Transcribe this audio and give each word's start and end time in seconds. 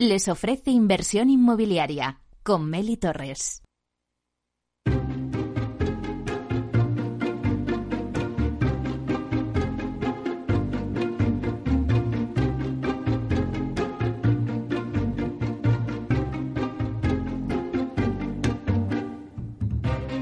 les 0.00 0.28
ofrece 0.28 0.70
inversión 0.70 1.28
inmobiliaria 1.28 2.20
con 2.44 2.64
Meli 2.70 2.96
Torres. 2.96 3.64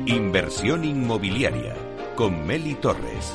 Inversión 0.06 0.86
inmobiliaria 0.86 1.74
con 2.14 2.46
Meli 2.46 2.76
Torres. 2.76 3.34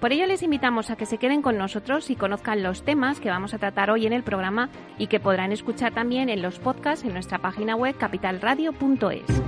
Por 0.00 0.12
ello 0.12 0.26
les 0.26 0.42
invitamos 0.42 0.90
a 0.90 0.96
que 0.96 1.06
se 1.06 1.18
queden 1.18 1.40
con 1.40 1.56
nosotros 1.56 2.10
y 2.10 2.16
conozcan 2.16 2.62
los 2.62 2.82
temas 2.82 3.18
que 3.18 3.30
vamos 3.30 3.54
a 3.54 3.58
tratar 3.58 3.90
hoy 3.90 4.06
en 4.06 4.12
el 4.12 4.22
programa 4.22 4.68
y 4.98 5.06
que 5.06 5.20
podrán 5.20 5.52
escuchar 5.52 5.94
también 5.94 6.28
en 6.28 6.42
los 6.42 6.58
podcasts 6.58 7.04
en 7.04 7.14
nuestra 7.14 7.38
página 7.38 7.76
web 7.76 7.96
capitalradio.es. 7.96 9.45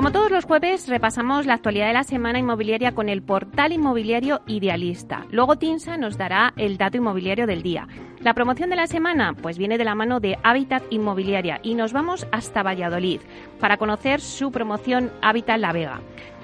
Como 0.00 0.12
todos 0.12 0.30
los 0.30 0.46
jueves, 0.46 0.88
repasamos 0.88 1.44
la 1.44 1.52
actualidad 1.52 1.88
de 1.88 1.92
la 1.92 2.04
semana 2.04 2.38
inmobiliaria 2.38 2.92
con 2.92 3.10
el 3.10 3.20
portal 3.20 3.70
inmobiliario 3.70 4.40
Idealista. 4.46 5.26
Luego 5.30 5.56
Tinsa 5.56 5.98
nos 5.98 6.16
dará 6.16 6.54
el 6.56 6.78
dato 6.78 6.96
inmobiliario 6.96 7.46
del 7.46 7.62
día. 7.62 7.86
La 8.20 8.32
promoción 8.32 8.70
de 8.70 8.76
la 8.76 8.86
semana 8.86 9.34
pues 9.34 9.58
viene 9.58 9.76
de 9.76 9.84
la 9.84 9.94
mano 9.94 10.18
de 10.18 10.38
Habitat 10.42 10.84
Inmobiliaria 10.88 11.60
y 11.62 11.74
nos 11.74 11.92
vamos 11.92 12.26
hasta 12.32 12.62
Valladolid 12.62 13.20
para 13.58 13.76
conocer 13.76 14.22
su 14.22 14.50
promoción 14.50 15.12
Habitat 15.20 15.60
La 15.60 15.74
Vega. 15.74 16.00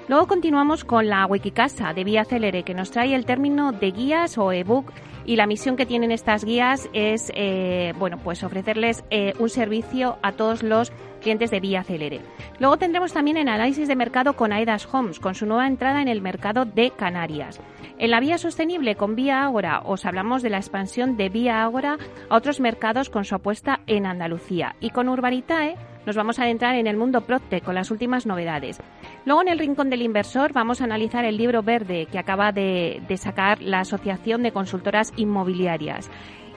Luego 0.07 0.27
continuamos 0.27 0.85
con 0.85 1.09
la 1.09 1.25
Wikicasa 1.25 1.95
de 1.95 2.05
Vía 2.05 2.27
Celere 2.27 2.63
que 2.63 2.75
nos 2.75 2.91
trae 2.91 3.15
el 3.15 3.25
término 3.25 3.73
de 3.73 3.91
guías 3.91 4.37
o 4.37 4.53
ebook 4.53 4.93
y 5.25 5.37
la 5.37 5.47
misión 5.47 5.77
que 5.77 5.87
tienen 5.87 6.13
estas 6.13 6.45
guías 6.45 6.91
es 6.93 7.33
eh, 7.35 7.95
bueno 7.99 8.19
pues 8.23 8.45
ofrecerles 8.45 9.03
eh, 9.11 9.33
un 9.39 9.49
servicio 9.49 10.19
a 10.23 10.33
todos 10.33 10.63
los 10.63 10.93
clientes 11.27 11.51
de 11.51 11.59
Vía 11.59 11.83
Celere. 11.83 12.21
Luego 12.61 12.77
tendremos 12.77 13.13
también 13.13 13.37
el 13.37 13.49
análisis 13.49 13.89
de 13.89 13.97
mercado 13.97 14.35
con 14.35 14.53
Aedas 14.53 14.87
Homes, 14.95 15.19
con 15.19 15.35
su 15.35 15.45
nueva 15.45 15.67
entrada 15.67 16.01
en 16.01 16.07
el 16.07 16.23
mercado 16.23 16.67
de 16.67 16.93
Canarias. 16.93 17.61
En 17.99 18.13
la 18.13 18.21
vía 18.21 18.39
sostenible 18.39 18.95
con 18.95 19.17
Vía 19.17 19.43
Ágora 19.43 19.83
os 19.85 20.07
hablamos 20.07 20.43
de 20.43 20.51
la 20.51 20.59
expansión 20.59 21.17
de 21.17 21.29
Vía 21.29 21.65
Ágora 21.65 21.99
a 22.31 22.37
otros 22.37 22.61
mercados 22.61 23.11
con 23.11 23.25
su 23.25 23.35
apuesta 23.35 23.81
en 23.89 24.07
Andalucía. 24.07 24.77
Y 24.79 24.91
con 24.91 25.09
Urbanitae 25.09 25.75
nos 26.07 26.15
vamos 26.15 26.39
a 26.39 26.45
adentrar 26.45 26.77
en 26.77 26.87
el 26.87 26.97
mundo 26.97 27.23
Procte 27.23 27.61
con 27.61 27.75
las 27.75 27.91
últimas 27.91 28.25
novedades. 28.25 28.81
Luego 29.25 29.43
en 29.43 29.49
el 29.49 29.59
Rincón 29.59 29.91
del 29.91 30.03
Inversor 30.03 30.53
vamos 30.53 30.81
a 30.81 30.85
analizar 30.85 31.25
el 31.25 31.37
libro 31.37 31.65
verde 31.65 32.07
que 32.07 32.21
acaba 32.21 32.53
de, 32.53 33.03
de 33.09 33.17
sacar 33.17 33.61
la 33.61 33.81
Asociación 33.81 34.45
de 34.45 34.53
Consultoras 34.53 35.13
Inmobiliarias. 35.17 36.09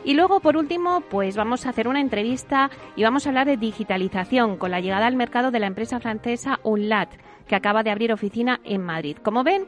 Y 0.10 0.16
luego, 0.16 0.40
por 0.40 0.58
último, 0.58 1.02
pues 1.02 1.38
vamos 1.38 1.68
a 1.68 1.70
hacer 1.70 1.88
una 1.88 2.02
entrevista 2.02 2.72
y 2.96 3.04
vamos 3.04 3.28
a 3.28 3.30
hablar 3.30 3.46
de 3.46 3.58
digitalización 3.58 4.58
con 4.58 4.72
la 4.72 4.80
llegada 4.80 5.06
al 5.06 5.16
mercado 5.16 5.52
de 5.52 5.60
la 5.60 5.68
empresa 5.68 6.00
francesa 6.00 6.60
Unlat, 6.64 7.12
que 7.48 7.56
acaba 7.56 7.84
de 7.84 7.92
abrir 7.92 8.12
oficina 8.12 8.60
en 8.64 8.82
Madrid. 8.82 9.18
Como 9.18 9.44
ven, 9.44 9.68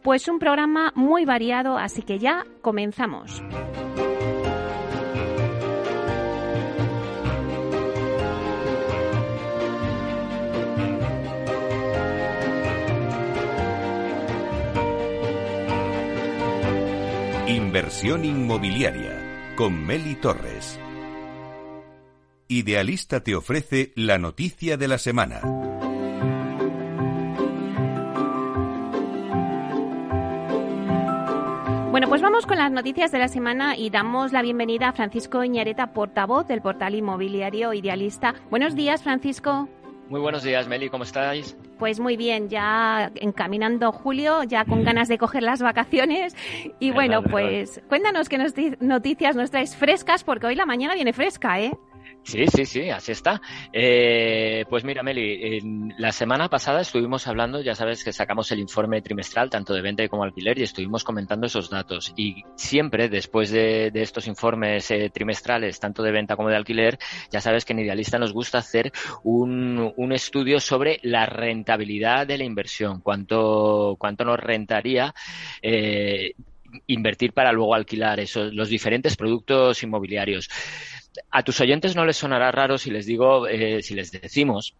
pues 0.00 0.26
un 0.26 0.38
programa 0.38 0.90
muy 0.94 1.26
variado, 1.26 1.76
así 1.76 2.00
que 2.00 2.18
ya 2.18 2.46
comenzamos. 2.62 3.42
Inversión 17.46 18.24
inmobiliaria 18.24 19.13
con 19.56 19.86
Meli 19.86 20.16
Torres. 20.16 20.80
Idealista 22.48 23.22
te 23.22 23.36
ofrece 23.36 23.92
la 23.94 24.18
noticia 24.18 24.76
de 24.76 24.88
la 24.88 24.98
semana. 24.98 25.40
Bueno, 31.90 32.08
pues 32.08 32.22
vamos 32.22 32.46
con 32.46 32.58
las 32.58 32.72
noticias 32.72 33.12
de 33.12 33.18
la 33.18 33.28
semana 33.28 33.76
y 33.76 33.90
damos 33.90 34.32
la 34.32 34.42
bienvenida 34.42 34.88
a 34.88 34.92
Francisco 34.92 35.44
Iñareta, 35.44 35.92
portavoz 35.92 36.48
del 36.48 36.60
portal 36.60 36.96
inmobiliario 36.96 37.72
Idealista. 37.72 38.34
Buenos 38.50 38.74
días, 38.74 39.02
Francisco. 39.04 39.68
Muy 40.08 40.20
buenos 40.20 40.42
días, 40.42 40.66
Meli, 40.66 40.90
¿cómo 40.90 41.04
estáis? 41.04 41.56
Pues 41.84 42.00
muy 42.00 42.16
bien, 42.16 42.48
ya 42.48 43.12
encaminando 43.16 43.92
julio, 43.92 44.42
ya 44.42 44.64
con 44.64 44.84
ganas 44.84 45.06
de 45.06 45.18
coger 45.18 45.42
las 45.42 45.60
vacaciones. 45.60 46.34
Y 46.80 46.92
bueno, 46.92 47.22
pues 47.22 47.82
cuéntanos 47.90 48.30
qué 48.30 48.38
noticias 48.80 49.36
nos 49.36 49.50
traes 49.50 49.76
frescas, 49.76 50.24
porque 50.24 50.46
hoy 50.46 50.54
la 50.54 50.64
mañana 50.64 50.94
viene 50.94 51.12
fresca, 51.12 51.60
¿eh? 51.60 51.76
Sí, 52.24 52.46
sí, 52.46 52.64
sí, 52.64 52.88
así 52.88 53.12
está. 53.12 53.40
Eh, 53.70 54.64
pues 54.70 54.82
mira, 54.82 55.02
Meli, 55.02 55.60
la 55.98 56.10
semana 56.10 56.48
pasada 56.48 56.80
estuvimos 56.80 57.26
hablando, 57.26 57.60
ya 57.60 57.74
sabes 57.74 58.02
que 58.02 58.14
sacamos 58.14 58.50
el 58.50 58.60
informe 58.60 59.02
trimestral, 59.02 59.50
tanto 59.50 59.74
de 59.74 59.82
venta 59.82 60.08
como 60.08 60.24
alquiler, 60.24 60.58
y 60.58 60.62
estuvimos 60.62 61.04
comentando 61.04 61.46
esos 61.46 61.68
datos. 61.68 62.14
Y 62.16 62.42
siempre, 62.56 63.10
después 63.10 63.50
de, 63.50 63.90
estos 63.94 64.26
informes 64.26 64.90
eh, 64.90 65.10
trimestrales, 65.12 65.78
tanto 65.78 66.02
de 66.02 66.12
venta 66.12 66.34
como 66.34 66.48
de 66.48 66.56
alquiler, 66.56 66.98
ya 67.30 67.42
sabes 67.42 67.66
que 67.66 67.74
en 67.74 67.80
Idealista 67.80 68.18
nos 68.18 68.32
gusta 68.32 68.58
hacer 68.58 68.90
un, 69.22 69.92
estudio 70.14 70.60
sobre 70.60 71.00
la 71.02 71.26
rentabilidad 71.26 72.26
de 72.26 72.38
la 72.38 72.44
inversión, 72.44 73.00
cuánto, 73.02 73.96
cuánto 73.98 74.24
nos 74.24 74.40
rentaría. 74.40 75.14
Eh, 75.60 76.34
invertir 76.88 77.32
para 77.32 77.52
luego 77.52 77.74
alquilar 77.74 78.18
esos, 78.18 78.52
los 78.52 78.68
diferentes 78.68 79.16
productos 79.16 79.80
inmobiliarios 79.84 80.48
a 81.30 81.42
tus 81.42 81.60
oyentes 81.60 81.96
no 81.96 82.04
les 82.04 82.16
sonará 82.16 82.50
raro 82.50 82.78
si 82.78 82.90
les 82.90 83.06
digo, 83.06 83.46
eh, 83.46 83.82
si 83.82 83.94
les 83.94 84.10
decimos 84.10 84.74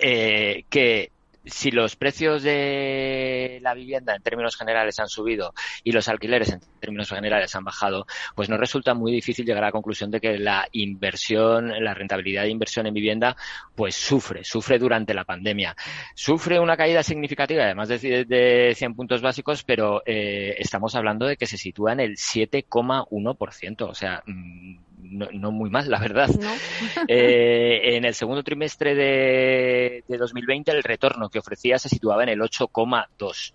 eh, 0.00 0.64
que 0.68 1.10
si 1.46 1.70
los 1.70 1.96
precios 1.96 2.42
de 2.42 3.58
la 3.62 3.74
vivienda 3.74 4.14
en 4.14 4.22
términos 4.22 4.56
generales 4.56 4.98
han 4.98 5.08
subido 5.08 5.52
y 5.82 5.92
los 5.92 6.08
alquileres 6.08 6.50
en 6.50 6.60
términos 6.80 7.08
generales 7.08 7.54
han 7.54 7.64
bajado, 7.64 8.06
pues 8.34 8.48
nos 8.48 8.58
resulta 8.58 8.94
muy 8.94 9.12
difícil 9.12 9.44
llegar 9.44 9.62
a 9.64 9.68
la 9.68 9.72
conclusión 9.72 10.10
de 10.10 10.20
que 10.20 10.38
la 10.38 10.66
inversión, 10.72 11.72
la 11.84 11.94
rentabilidad 11.94 12.44
de 12.44 12.50
inversión 12.50 12.86
en 12.86 12.94
vivienda, 12.94 13.36
pues 13.74 13.94
sufre, 13.94 14.44
sufre 14.44 14.78
durante 14.78 15.14
la 15.14 15.24
pandemia. 15.24 15.76
Sufre 16.14 16.58
una 16.58 16.76
caída 16.76 17.02
significativa, 17.02 17.64
además 17.64 17.88
de, 17.88 18.24
de 18.24 18.72
100 18.74 18.94
puntos 18.94 19.20
básicos, 19.20 19.64
pero 19.64 20.02
eh, 20.06 20.54
estamos 20.58 20.94
hablando 20.94 21.26
de 21.26 21.36
que 21.36 21.46
se 21.46 21.58
sitúa 21.58 21.92
en 21.92 22.00
el 22.00 22.16
7,1%. 22.16 23.82
O 23.82 23.94
sea, 23.94 24.22
mm, 25.04 25.40
no, 25.40 25.52
muy 25.52 25.70
mal, 25.70 25.90
la 25.90 25.98
verdad. 25.98 26.28
Eh, 27.08 27.96
en 27.96 28.04
el 28.04 28.14
segundo 28.14 28.42
trimestre 28.42 28.94
de, 28.94 30.04
de 30.08 30.16
2020 30.16 30.70
el 30.70 30.82
retorno 30.82 31.28
que 31.28 31.38
ofrecía 31.38 31.78
se 31.78 31.88
situaba 31.88 32.22
en 32.22 32.30
el 32.30 32.40
8,2 32.40 33.52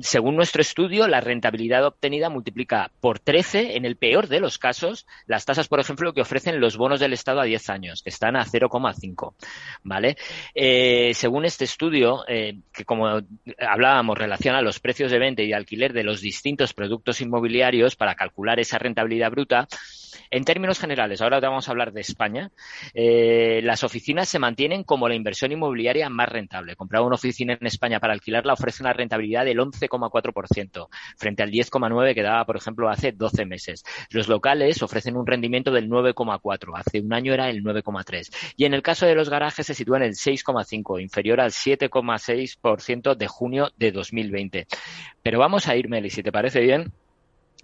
según 0.00 0.36
nuestro 0.36 0.60
estudio, 0.60 1.08
la 1.08 1.20
rentabilidad 1.20 1.84
obtenida 1.84 2.28
multiplica 2.28 2.90
por 3.00 3.18
13, 3.18 3.76
en 3.76 3.84
el 3.84 3.96
peor 3.96 4.28
de 4.28 4.40
los 4.40 4.58
casos, 4.58 5.06
las 5.26 5.44
tasas, 5.44 5.68
por 5.68 5.80
ejemplo, 5.80 6.12
que 6.12 6.20
ofrecen 6.20 6.60
los 6.60 6.76
bonos 6.76 7.00
del 7.00 7.12
Estado 7.12 7.40
a 7.40 7.44
10 7.44 7.70
años, 7.70 8.02
que 8.02 8.10
están 8.10 8.36
a 8.36 8.44
0,5. 8.44 9.34
¿Vale? 9.82 10.16
Eh, 10.54 11.12
según 11.14 11.44
este 11.44 11.64
estudio, 11.64 12.24
eh, 12.28 12.58
que 12.72 12.84
como 12.84 13.20
hablábamos, 13.58 14.18
relaciona 14.18 14.62
los 14.62 14.80
precios 14.80 15.10
de 15.10 15.18
venta 15.18 15.42
y 15.42 15.48
de 15.48 15.54
alquiler 15.54 15.92
de 15.92 16.04
los 16.04 16.20
distintos 16.20 16.74
productos 16.74 17.20
inmobiliarios 17.20 17.96
para 17.96 18.14
calcular 18.14 18.60
esa 18.60 18.78
rentabilidad 18.78 19.30
bruta, 19.30 19.68
en 20.30 20.44
términos 20.44 20.78
generales, 20.78 21.20
ahora 21.20 21.40
vamos 21.40 21.68
a 21.68 21.70
hablar 21.70 21.92
de 21.92 22.00
España, 22.00 22.50
eh, 22.94 23.60
las 23.62 23.84
oficinas 23.84 24.28
se 24.28 24.38
mantienen 24.38 24.84
como 24.84 25.08
la 25.08 25.14
inversión 25.14 25.52
inmobiliaria 25.52 26.08
más 26.08 26.28
rentable. 26.28 26.76
Comprar 26.76 27.02
una 27.02 27.14
oficina 27.14 27.56
en 27.58 27.66
España 27.66 28.00
para 28.00 28.12
alquilarla 28.12 28.52
ofrece 28.52 28.82
una 28.82 28.92
rentabilidad 28.92 29.44
del 29.44 29.58
11,4% 29.58 30.88
frente 31.16 31.42
al 31.42 31.50
10,9% 31.50 32.14
que 32.14 32.22
daba, 32.22 32.44
por 32.44 32.56
ejemplo, 32.56 32.88
hace 32.88 33.12
12 33.12 33.44
meses. 33.46 33.84
Los 34.10 34.28
locales 34.28 34.82
ofrecen 34.82 35.16
un 35.16 35.26
rendimiento 35.26 35.72
del 35.72 35.88
9,4%. 35.88 36.72
Hace 36.74 37.00
un 37.00 37.12
año 37.12 37.32
era 37.32 37.48
el 37.48 37.62
9,3%. 37.62 38.30
Y 38.56 38.64
en 38.64 38.74
el 38.74 38.82
caso 38.82 39.06
de 39.06 39.14
los 39.14 39.30
garajes 39.30 39.66
se 39.66 39.74
sitúa 39.74 39.98
en 39.98 40.04
el 40.04 40.14
6,5%, 40.14 41.00
inferior 41.00 41.40
al 41.40 41.50
7,6% 41.50 43.16
de 43.16 43.26
junio 43.26 43.70
de 43.76 43.92
2020. 43.92 44.66
Pero 45.22 45.38
vamos 45.38 45.68
a 45.68 45.76
ir, 45.76 45.88
Meli, 45.88 46.10
si 46.10 46.22
te 46.22 46.32
parece 46.32 46.60
bien 46.60 46.92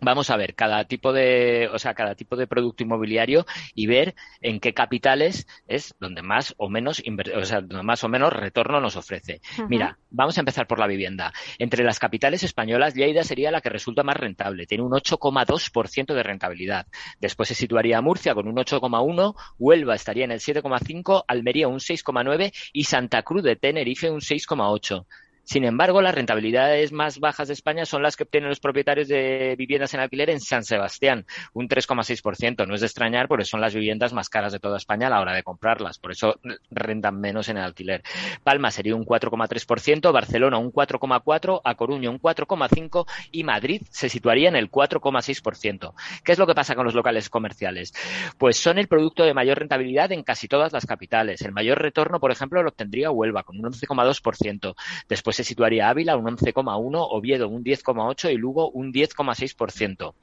vamos 0.00 0.30
a 0.30 0.36
ver 0.36 0.54
cada 0.54 0.84
tipo 0.84 1.12
de, 1.12 1.68
o 1.72 1.78
sea, 1.78 1.94
cada 1.94 2.14
tipo 2.14 2.36
de 2.36 2.46
producto 2.46 2.82
inmobiliario 2.82 3.46
y 3.74 3.86
ver 3.86 4.14
en 4.40 4.60
qué 4.60 4.74
capitales 4.74 5.46
es 5.66 5.94
donde 6.00 6.22
más 6.22 6.54
o 6.58 6.68
menos, 6.68 7.02
o 7.34 7.44
sea, 7.44 7.60
donde 7.60 7.82
más 7.82 8.04
o 8.04 8.08
menos 8.08 8.32
retorno 8.32 8.80
nos 8.80 8.96
ofrece. 8.96 9.40
Mira, 9.68 9.98
vamos 10.10 10.36
a 10.36 10.40
empezar 10.40 10.66
por 10.66 10.78
la 10.78 10.86
vivienda. 10.86 11.32
Entre 11.58 11.84
las 11.84 11.98
capitales 11.98 12.42
españolas, 12.42 12.94
Lleida 12.94 13.22
sería 13.24 13.50
la 13.50 13.60
que 13.60 13.70
resulta 13.70 14.02
más 14.02 14.16
rentable, 14.16 14.66
tiene 14.66 14.84
un 14.84 14.92
8,2% 14.92 16.14
de 16.14 16.22
rentabilidad. 16.22 16.86
Después 17.20 17.48
se 17.48 17.54
situaría 17.54 18.00
Murcia 18.00 18.34
con 18.34 18.48
un 18.48 18.56
8,1, 18.56 19.34
Huelva 19.58 19.94
estaría 19.94 20.24
en 20.24 20.32
el 20.32 20.40
7,5, 20.40 21.24
Almería 21.26 21.68
un 21.68 21.78
6,9 21.78 22.52
y 22.72 22.84
Santa 22.84 23.22
Cruz 23.22 23.42
de 23.42 23.56
Tenerife 23.56 24.10
un 24.10 24.20
6,8. 24.20 25.06
Sin 25.44 25.64
embargo, 25.64 26.00
las 26.00 26.14
rentabilidades 26.14 26.92
más 26.92 27.20
bajas 27.20 27.48
de 27.48 27.54
España 27.54 27.84
son 27.84 28.02
las 28.02 28.16
que 28.16 28.24
obtienen 28.24 28.48
los 28.48 28.60
propietarios 28.60 29.08
de 29.08 29.54
viviendas 29.58 29.92
en 29.94 30.00
alquiler 30.00 30.30
en 30.30 30.40
San 30.40 30.64
Sebastián, 30.64 31.26
un 31.52 31.68
3,6%. 31.68 32.66
No 32.66 32.74
es 32.74 32.80
de 32.80 32.86
extrañar 32.86 33.28
porque 33.28 33.44
son 33.44 33.60
las 33.60 33.74
viviendas 33.74 34.12
más 34.12 34.28
caras 34.28 34.52
de 34.52 34.58
toda 34.58 34.78
España 34.78 35.08
a 35.08 35.10
la 35.10 35.20
hora 35.20 35.34
de 35.34 35.42
comprarlas, 35.42 35.98
por 35.98 36.12
eso 36.12 36.40
rentan 36.70 37.20
menos 37.20 37.48
en 37.48 37.58
el 37.58 37.64
alquiler. 37.64 38.02
Palma 38.42 38.70
sería 38.70 38.96
un 38.96 39.04
4,3%, 39.04 40.12
Barcelona 40.12 40.58
un 40.58 40.72
4,4%, 40.72 41.60
A 41.62 41.74
Coruña 41.74 42.10
un 42.10 42.20
4,5% 42.20 43.06
y 43.30 43.44
Madrid 43.44 43.82
se 43.90 44.08
situaría 44.08 44.48
en 44.48 44.56
el 44.56 44.70
4,6%. 44.70 45.92
¿Qué 46.24 46.32
es 46.32 46.38
lo 46.38 46.46
que 46.46 46.54
pasa 46.54 46.74
con 46.74 46.86
los 46.86 46.94
locales 46.94 47.28
comerciales? 47.28 47.92
Pues 48.38 48.56
son 48.56 48.78
el 48.78 48.88
producto 48.88 49.24
de 49.24 49.34
mayor 49.34 49.58
rentabilidad 49.58 50.10
en 50.12 50.22
casi 50.22 50.48
todas 50.48 50.72
las 50.72 50.86
capitales. 50.86 51.42
El 51.42 51.52
mayor 51.52 51.80
retorno, 51.80 52.18
por 52.18 52.30
ejemplo, 52.30 52.62
lo 52.62 52.70
obtendría 52.70 53.10
Huelva 53.10 53.42
con 53.42 53.58
un 53.58 53.72
11,2%. 53.72 54.74
Después 55.08 55.33
se 55.34 55.44
situaría 55.44 55.88
Ávila 55.88 56.16
un 56.16 56.24
11,1, 56.24 57.06
Oviedo 57.10 57.48
un 57.48 57.62
10,8 57.62 58.32
y 58.32 58.36
Lugo 58.36 58.70
un 58.70 58.92
10,6%. 58.92 60.14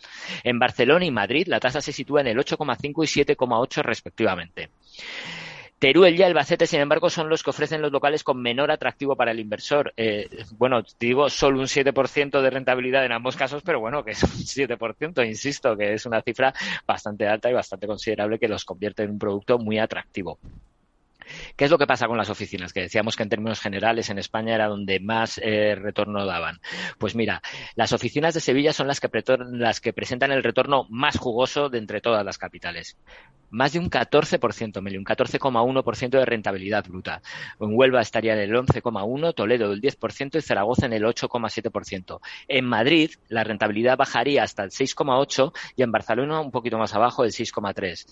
En 0.44 0.60
Barcelona 0.60 1.06
y 1.06 1.12
Madrid 1.12 1.48
la 1.48 1.60
tasa 1.60 1.82
se 1.82 1.94
sitúa 1.94 2.22
en 2.22 2.28
el 2.28 2.38
8,5 2.38 2.82
y 3.04 3.24
7,8 3.24 3.84
respectivamente. 3.84 4.70
Teruel 5.82 6.16
y 6.16 6.22
Albacete, 6.22 6.68
sin 6.68 6.80
embargo, 6.80 7.10
son 7.10 7.28
los 7.28 7.42
que 7.42 7.50
ofrecen 7.50 7.82
los 7.82 7.92
locales 7.92 8.24
con 8.24 8.40
menor 8.40 8.70
atractivo 8.70 9.16
para 9.16 9.32
el 9.32 9.40
inversor. 9.40 9.92
Eh, 9.98 10.30
bueno, 10.52 10.84
digo 11.00 11.28
solo 11.28 11.60
un 11.60 11.66
7% 11.66 12.40
de 12.40 12.50
rentabilidad 12.52 13.04
en 13.04 13.12
ambos 13.12 13.36
casos, 13.36 13.64
pero 13.64 13.80
bueno, 13.80 14.04
que 14.04 14.12
es 14.12 14.22
un 14.22 14.30
7%, 14.30 15.26
insisto, 15.28 15.76
que 15.76 15.96
es 15.96 16.06
una 16.06 16.22
cifra 16.22 16.54
bastante 16.86 17.28
alta 17.28 17.50
y 17.50 17.54
bastante 17.54 17.88
considerable 17.88 18.38
que 18.38 18.48
los 18.48 18.64
convierte 18.64 19.02
en 19.02 19.10
un 19.10 19.18
producto 19.18 19.58
muy 19.58 19.80
atractivo. 19.80 20.38
¿Qué 21.62 21.66
es 21.66 21.72
lo 21.72 21.78
que 21.78 21.86
pasa 21.86 22.08
con 22.08 22.18
las 22.18 22.32
oficinas? 22.32 22.74
Que 22.74 22.82
decíamos 22.82 23.16
que 23.16 23.22
en 23.22 23.30
términos 23.30 23.60
generales 23.60 24.10
en 24.10 24.18
España 24.18 24.56
era 24.56 24.66
donde 24.66 25.00
más 25.00 25.40
eh, 25.44 25.76
retorno 25.76 26.26
daban. 26.26 26.60
Pues 26.98 27.14
mira, 27.14 27.44
las 27.76 27.94
oficinas 27.94 28.34
de 28.34 28.40
Sevilla 28.40 28.74
son 28.74 28.88
las 28.88 29.00
que, 29.00 29.12
las 29.52 29.80
que 29.80 29.94
presentan 29.94 30.32
el 30.32 30.42
retorno 30.42 30.88
más 30.90 31.20
jugoso 31.20 31.70
de 31.70 31.78
entre 31.78 32.02
todas 32.02 32.26
las 32.26 32.40
capitales. 32.40 32.98
Más 33.52 33.74
de 33.74 33.80
un 33.80 33.90
14%, 33.90 34.82
Meli, 34.82 34.98
un 34.98 35.06
14,1% 35.06 36.10
de 36.10 36.26
rentabilidad 36.26 36.86
bruta. 36.86 37.22
En 37.60 37.70
Huelva 37.74 38.02
estaría 38.02 38.34
en 38.34 38.40
el 38.40 38.52
11,1%, 38.54 39.36
Toledo 39.36 39.70
del 39.70 39.82
10% 39.82 40.38
y 40.38 40.42
Zaragoza 40.42 40.86
en 40.86 40.94
el 40.94 41.04
8,7%. 41.04 42.20
En 42.48 42.66
Madrid 42.66 43.12
la 43.28 43.44
rentabilidad 43.44 43.98
bajaría 43.98 44.44
hasta 44.44 44.64
el 44.64 44.72
6,8% 44.72 45.54
y 45.76 45.84
en 45.84 45.92
Barcelona 45.92 46.40
un 46.40 46.52
poquito 46.52 46.78
más 46.78 46.96
abajo, 46.96 47.24
el 47.24 47.32
6,3%. 47.32 48.06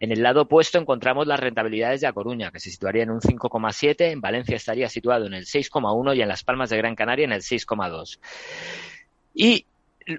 En 0.00 0.12
el 0.12 0.22
lado 0.22 0.42
opuesto 0.42 0.78
encontramos 0.78 1.26
las 1.26 1.40
rentabilidades 1.40 2.00
de 2.00 2.06
A 2.06 2.12
Coruña, 2.12 2.50
que 2.50 2.60
se 2.60 2.70
situaría 2.70 3.02
en 3.02 3.10
un 3.10 3.20
5,7, 3.20 4.12
en 4.12 4.20
Valencia 4.20 4.56
estaría 4.56 4.88
situado 4.88 5.26
en 5.26 5.34
el 5.34 5.44
6,1 5.44 6.16
y 6.16 6.22
en 6.22 6.28
Las 6.28 6.44
Palmas 6.44 6.70
de 6.70 6.76
Gran 6.76 6.94
Canaria 6.94 7.24
en 7.24 7.32
el 7.32 7.42
6,2. 7.42 8.18
Y 9.34 9.66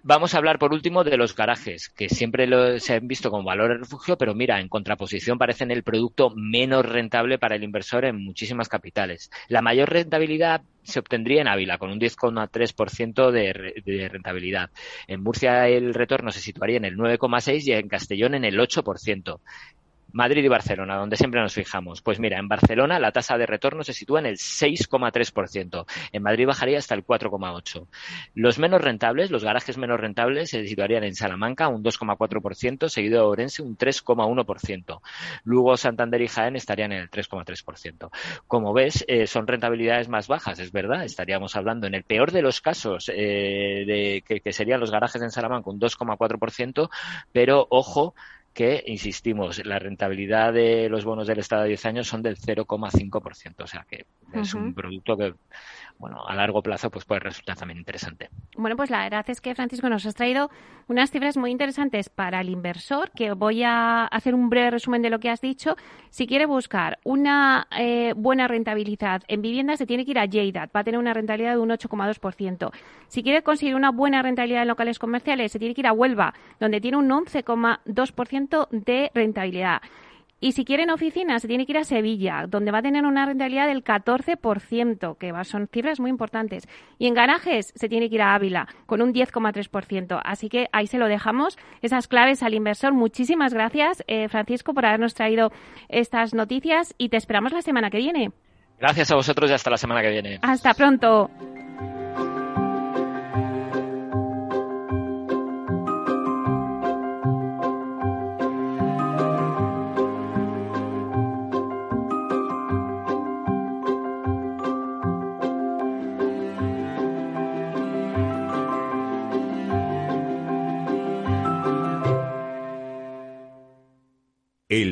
Vamos 0.02 0.34
a 0.34 0.40
hablar 0.40 0.58
por 0.58 0.74
último 0.74 1.04
de 1.04 1.16
los 1.16 1.36
garajes, 1.36 1.90
que 1.90 2.10
siempre 2.10 2.80
se 2.80 2.96
han 2.96 3.08
visto 3.08 3.30
como 3.30 3.44
valor 3.44 3.70
de 3.70 3.78
refugio, 3.78 4.18
pero 4.18 4.34
mira, 4.34 4.60
en 4.60 4.68
contraposición 4.68 5.38
parecen 5.38 5.70
el 5.70 5.84
producto 5.84 6.32
menos 6.36 6.84
rentable 6.88 7.38
para 7.38 7.56
el 7.56 7.64
inversor 7.64 8.06
en 8.06 8.24
muchísimas 8.24 8.68
capitales. 8.68 9.30
La 9.48 9.62
mayor 9.62 9.92
rentabilidad 9.92 10.64
se 10.82 10.98
obtendría 10.98 11.42
en 11.42 11.48
Ávila, 11.48 11.78
con 11.78 11.92
un 11.92 12.00
10,3% 12.00 13.30
de, 13.30 13.84
de 13.86 14.10
rentabilidad. 14.10 14.72
En 15.08 15.22
Murcia 15.22 15.68
el 15.68 15.94
retorno 15.94 16.32
se 16.32 16.40
situaría 16.40 16.78
en 16.78 16.86
el 16.86 16.98
9,6% 16.98 17.64
y 17.66 17.72
en 17.74 17.88
Castellón 17.88 18.34
en 18.34 18.46
el 18.46 18.58
8%. 18.58 19.40
Madrid 20.15 20.45
y 20.45 20.47
Barcelona, 20.47 20.95
donde 20.95 21.17
siempre 21.17 21.41
nos 21.41 21.53
fijamos. 21.53 22.01
Pues 22.01 22.21
mira, 22.21 22.39
en 22.39 22.47
Barcelona 22.47 23.00
la 23.00 23.12
tasa 23.12 23.38
de 23.38 23.45
retorno 23.45 23.83
se 23.83 23.91
sitúa 23.91 24.21
en 24.21 24.27
el 24.27 24.38
6,3%. 24.38 25.85
En 26.13 26.23
Madrid 26.23 26.47
bajaría 26.47 26.77
hasta 26.77 26.95
el 26.95 27.06
4,8%. 27.06 27.88
Los 28.33 28.57
menos 28.57 28.81
rentables, 28.81 29.29
los 29.29 29.44
garajes 29.44 29.77
menos 29.77 30.00
rentables, 30.00 30.51
se 30.51 30.65
situarían 30.65 31.03
en 31.03 31.15
Salamanca 31.15 31.67
un 31.67 31.83
2,4%, 31.83 32.88
seguido 32.88 33.19
de 33.19 33.27
Orense 33.27 33.62
un 33.62 33.77
3,1%. 33.77 35.01
Luego 35.43 35.75
Santander 35.75 36.22
y 36.22 36.29
Jaén 36.29 36.55
estarían 36.55 36.93
en 36.93 37.01
el 37.01 37.10
3,3%. 37.10 38.10
Como 38.48 38.72
ves, 38.72 39.03
eh, 39.10 39.27
son 39.27 39.48
rentabilidades 39.48 40.07
más 40.07 40.29
bajas, 40.29 40.60
es 40.60 40.72
verdad. 40.72 41.03
Estaríamos 41.03 41.57
hablando 41.57 41.88
en 41.88 41.93
el 41.93 42.03
peor 42.03 42.31
de 42.31 42.41
los 42.41 42.62
casos 42.62 43.12
eh, 43.13 43.84
de 43.86 44.24
que, 44.25 44.39
que 44.39 44.53
serían 44.53 44.79
los 44.79 44.91
garajes 44.91 45.22
en 45.22 45.31
Salamanca 45.31 45.69
un 45.69 45.79
2,4%, 45.79 46.89
pero 47.34 47.67
ojo 47.69 48.15
que, 48.55 48.81
insistimos, 48.88 49.63
la 49.65 49.77
rentabilidad 49.79 50.53
de 50.53 50.88
los 50.89 51.03
bonos 51.03 51.27
del 51.27 51.39
Estado 51.39 51.63
de 51.63 51.67
10 51.67 51.85
años 51.88 52.07
son 52.07 52.21
del 52.21 52.38
0,5%. 52.38 53.63
O 53.63 53.67
sea 53.67 53.85
que 53.88 54.05
es 54.33 54.53
un 54.53 54.74
producto 54.74 55.17
que 55.17 55.33
bueno, 55.97 56.25
a 56.27 56.35
largo 56.35 56.62
plazo 56.62 56.89
pues 56.89 57.05
puede 57.05 57.21
resultar 57.21 57.55
también 57.55 57.77
interesante. 57.77 58.29
Bueno, 58.57 58.75
pues 58.75 58.89
la 58.89 59.03
verdad 59.03 59.25
es 59.29 59.39
que 59.39 59.55
Francisco 59.55 59.89
nos 59.89 60.05
has 60.05 60.15
traído 60.15 60.50
unas 60.88 61.09
cifras 61.09 61.38
muy 61.38 61.51
interesantes 61.51 62.09
para 62.09 62.41
el 62.41 62.50
inversor, 62.50 63.12
que 63.12 63.31
voy 63.33 63.63
a 63.63 64.05
hacer 64.05 64.35
un 64.35 64.50
breve 64.50 64.71
resumen 64.71 65.01
de 65.01 65.09
lo 65.09 65.19
que 65.19 65.29
has 65.29 65.41
dicho. 65.41 65.75
Si 66.09 66.27
quiere 66.27 66.45
buscar 66.45 67.00
una 67.03 67.67
eh, 67.77 68.13
buena 68.15 68.47
rentabilidad 68.47 69.24
en 69.27 69.41
viviendas, 69.41 69.79
se 69.79 69.85
tiene 69.85 70.05
que 70.05 70.12
ir 70.12 70.19
a 70.19 70.25
Lleida, 70.25 70.69
va 70.75 70.81
a 70.81 70.83
tener 70.83 71.00
una 71.00 71.13
rentabilidad 71.13 71.53
de 71.53 71.59
un 71.59 71.69
8,2%. 71.69 72.71
Si 73.07 73.24
quiere 73.24 73.41
conseguir 73.41 73.75
una 73.75 73.91
buena 73.91 74.21
rentabilidad 74.21 74.63
en 74.63 74.67
locales 74.67 75.00
comerciales, 75.00 75.51
se 75.51 75.59
tiene 75.59 75.74
que 75.74 75.81
ir 75.81 75.88
a 75.88 75.93
Huelva, 75.93 76.33
donde 76.59 76.81
tiene 76.81 76.97
un 76.97 77.09
11,2% 77.09 78.45
de 78.72 79.12
rentabilidad. 79.14 79.82
Y 80.42 80.52
si 80.52 80.66
quieren 80.66 80.92
oficinas, 80.92 81.42
se 81.42 81.48
tiene 81.48 81.66
que 81.66 81.72
ir 81.72 81.78
a 81.78 81.84
Sevilla, 81.84 82.46
donde 82.48 82.72
va 82.72 82.80
a 82.80 82.82
tener 82.82 83.06
una 83.06 83.25
rentabilidad 83.25 83.68
del 83.68 83.84
14%, 83.84 85.18
que 85.18 85.44
son 85.44 85.68
cifras 85.68 86.00
muy 86.00 86.10
importantes. 86.10 86.68
Y 87.00 87.08
en 87.08 87.14
garajes 87.14 87.72
se 87.75 87.88
tiene 87.90 88.10
que 88.10 88.16
ir 88.16 88.22
a 88.22 88.36
Ávila, 88.36 88.68
con 88.86 89.02
un 89.02 89.14
10,3%. 89.14 90.20
Así 90.24 90.50
que 90.50 90.68
ahí 90.72 90.88
se 90.88 90.98
lo 90.98 91.08
dejamos, 91.08 91.58
esas 91.82 92.08
claves 92.08 92.44
al 92.44 92.54
inversor. 92.54 92.94
Muchísimas 92.94 93.54
gracias, 93.54 94.04
eh, 94.08 94.28
Francisco, 94.28 94.74
por 94.74 94.86
habernos 94.86 95.16
traído 95.16 95.52
estas 95.88 96.34
noticias 96.34 96.94
y 96.98 97.10
te 97.10 97.18
esperamos 97.18 97.54
la 97.54 97.62
semana 97.62 97.90
que 97.90 97.98
viene. 97.98 98.32
Gracias 98.78 99.10
a 99.12 99.16
vosotros 99.16 99.50
y 99.50 99.54
hasta 99.54 99.70
la 99.72 99.78
semana 99.78 100.02
que 100.02 100.10
viene. 100.10 100.40
Hasta 100.42 100.74
pronto. 100.74 101.32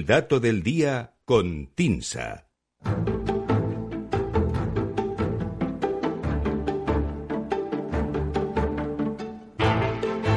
El 0.03 0.07
dato 0.07 0.41
del 0.41 0.63
día 0.63 1.13
con 1.23 1.67
Tinsa. 1.67 2.49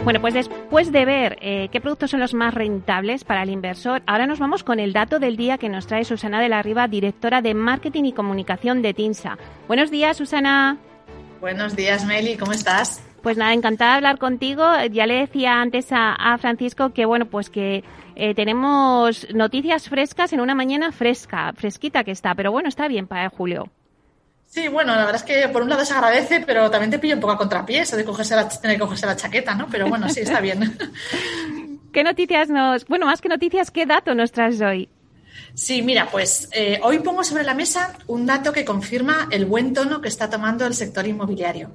Bueno, 0.05 0.21
pues 0.21 0.35
después 0.35 0.93
de 0.93 1.05
ver 1.05 1.37
eh, 1.41 1.69
qué 1.73 1.81
productos 1.81 2.13
son 2.13 2.21
los 2.21 2.33
más 2.33 2.55
rentables 2.55 3.25
para 3.25 3.43
el 3.43 3.51
inversor, 3.51 4.05
ahora 4.07 4.29
nos 4.29 4.39
vamos 4.39 4.63
con 4.63 4.79
el 4.79 4.93
dato 4.93 5.19
del 5.19 5.37
día 5.37 5.59
que 5.59 5.69
nos 5.69 5.89
trae 5.89 6.05
Susana 6.05 6.41
de 6.41 6.49
la 6.49 6.63
Riva, 6.63 6.87
directora 6.87 7.43
de 7.43 7.55
Marketing 7.55 8.05
y 8.05 8.13
Comunicación 8.13 8.83
de 8.83 8.95
TINSA. 8.95 9.37
Buenos 9.67 9.91
días, 9.91 10.17
Susana. 10.17 10.79
Buenos 11.41 11.75
días, 11.75 12.07
Meli, 12.07 12.37
¿cómo 12.37 12.53
estás? 12.53 13.03
Pues 13.23 13.37
nada, 13.37 13.53
encantada 13.53 13.93
de 13.93 13.97
hablar 13.97 14.19
contigo. 14.19 14.65
Ya 14.91 15.07
le 15.07 15.15
decía 15.15 15.61
antes 15.61 15.89
a, 15.91 16.37
Francisco 16.39 16.93
que, 16.93 17.07
bueno, 17.07 17.27
pues 17.27 17.51
que 17.51 17.85
eh, 18.15 18.35
tenemos 18.35 19.27
noticias 19.35 19.89
frescas 19.89 20.33
en 20.33 20.41
una 20.41 20.55
mañana 20.55 20.93
fresca, 20.93 21.53
fresquita 21.55 22.05
que 22.05 22.13
está, 22.13 22.35
pero 22.35 22.53
bueno, 22.53 22.69
está 22.69 22.89
bien 22.89 23.07
para 23.07 23.29
julio. 23.31 23.71
Sí, 24.47 24.69
bueno, 24.69 24.95
la 24.95 25.05
verdad 25.05 25.17
es 25.17 25.23
que 25.25 25.49
por 25.49 25.63
un 25.63 25.69
lado 25.69 25.85
se 25.85 25.93
agradece, 25.93 26.41
pero 26.47 26.71
también 26.71 26.91
te 26.91 26.99
pillo 26.99 27.17
un 27.17 27.21
poco 27.21 27.33
a 27.33 27.39
contrapié 27.39 27.81
eso 27.81 27.97
de 27.97 28.05
cogerse 28.05 28.37
la, 28.37 28.49
tener 28.49 28.77
que 28.77 28.83
cogerse 28.83 29.07
la 29.07 29.17
chaqueta, 29.17 29.55
¿no? 29.55 29.67
Pero 29.69 29.89
bueno, 29.89 30.09
sí, 30.09 30.21
está 30.21 30.41
bien. 30.41 30.79
¿Qué 31.93 32.05
noticias 32.05 32.49
nos, 32.49 32.87
bueno, 32.87 33.07
más 33.07 33.21
que 33.21 33.29
noticias, 33.29 33.71
qué 33.71 33.87
dato 33.87 34.15
nos 34.15 34.31
traes 34.31 34.61
hoy? 34.61 34.89
Sí, 35.57 35.81
mira, 35.81 36.11
pues 36.11 36.51
eh, 36.53 36.79
hoy 36.83 36.99
pongo 36.99 37.25
sobre 37.25 37.43
la 37.43 37.55
mesa 37.55 37.97
un 38.09 38.27
dato 38.27 38.53
que 38.53 38.67
confirma 38.67 39.27
el 39.31 39.47
buen 39.47 39.73
tono 39.73 40.03
que 40.03 40.09
está 40.09 40.29
tomando 40.29 40.67
el 40.67 40.75
sector 40.75 41.07
inmobiliario. 41.07 41.71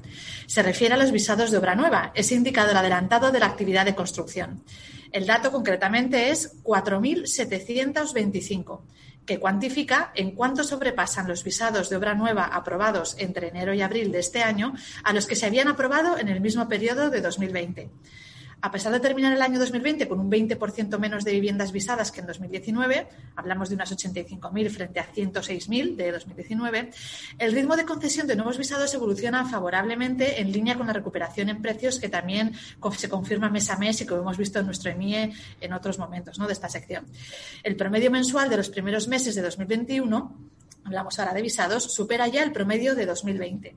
Se 0.45 0.61
refiere 0.61 0.93
a 0.93 0.97
los 0.97 1.11
visados 1.11 1.49
de 1.49 1.57
obra 1.57 1.73
nueva, 1.73 2.11
ese 2.13 2.35
indicador 2.35 2.77
adelantado 2.77 3.31
de 3.31 3.39
la 3.39 3.47
actividad 3.47 3.83
de 3.83 3.95
construcción. 3.95 4.63
El 5.11 5.25
dato 5.25 5.51
concretamente 5.51 6.29
es 6.29 6.61
4.725 6.61 8.81
que 9.25 9.39
cuantifica 9.39 10.11
en 10.13 10.35
cuánto 10.35 10.63
sobrepasan 10.63 11.27
los 11.27 11.43
visados 11.43 11.89
de 11.89 11.95
obra 11.95 12.13
nueva 12.13 12.45
aprobados 12.45 13.15
entre 13.17 13.47
enero 13.47 13.73
y 13.73 13.81
abril 13.81 14.11
de 14.11 14.19
este 14.19 14.43
año 14.43 14.75
a 15.03 15.11
los 15.11 15.25
que 15.25 15.35
se 15.35 15.47
habían 15.47 15.67
aprobado 15.67 16.19
en 16.19 16.29
el 16.29 16.39
mismo 16.39 16.69
periodo 16.69 17.09
de 17.09 17.21
2020 17.21 17.89
a 18.61 18.71
pesar 18.71 18.91
de 18.91 18.99
terminar 18.99 19.33
el 19.33 19.41
año 19.41 19.59
2020 19.59 20.07
con 20.07 20.19
un 20.19 20.29
20% 20.29 20.99
menos 20.99 21.23
de 21.23 21.31
viviendas 21.31 21.71
visadas 21.71 22.11
que 22.11 22.21
en 22.21 22.27
2019, 22.27 23.07
hablamos 23.35 23.69
de 23.69 23.75
unas 23.75 23.91
85.000 23.91 24.69
frente 24.69 24.99
a 24.99 25.11
106.000 25.11 25.95
de 25.95 26.11
2019, 26.11 26.91
el 27.39 27.53
ritmo 27.53 27.75
de 27.75 27.85
concesión 27.85 28.27
de 28.27 28.35
nuevos 28.35 28.57
visados 28.57 28.93
evoluciona 28.93 29.45
favorablemente 29.45 30.41
en 30.41 30.51
línea 30.51 30.77
con 30.77 30.87
la 30.87 30.93
recuperación 30.93 31.49
en 31.49 31.61
precios 31.61 31.99
que 31.99 32.09
también 32.09 32.53
se 32.97 33.09
confirma 33.09 33.49
mes 33.49 33.69
a 33.69 33.77
mes 33.77 34.01
y 34.01 34.05
que 34.05 34.13
hemos 34.13 34.37
visto 34.37 34.59
en 34.59 34.65
nuestro 34.65 34.91
EMIE 34.91 35.33
en 35.59 35.73
otros 35.73 35.97
momentos 35.97 36.37
¿no? 36.37 36.45
de 36.45 36.53
esta 36.53 36.69
sección. 36.69 37.05
El 37.63 37.75
promedio 37.75 38.11
mensual 38.11 38.49
de 38.49 38.57
los 38.57 38.69
primeros 38.69 39.07
meses 39.07 39.33
de 39.33 39.41
2021, 39.41 40.37
hablamos 40.83 41.17
ahora 41.19 41.33
de 41.33 41.41
visados, 41.41 41.91
supera 41.91 42.27
ya 42.27 42.43
el 42.43 42.51
promedio 42.51 42.93
de 42.93 43.05
2020. 43.07 43.75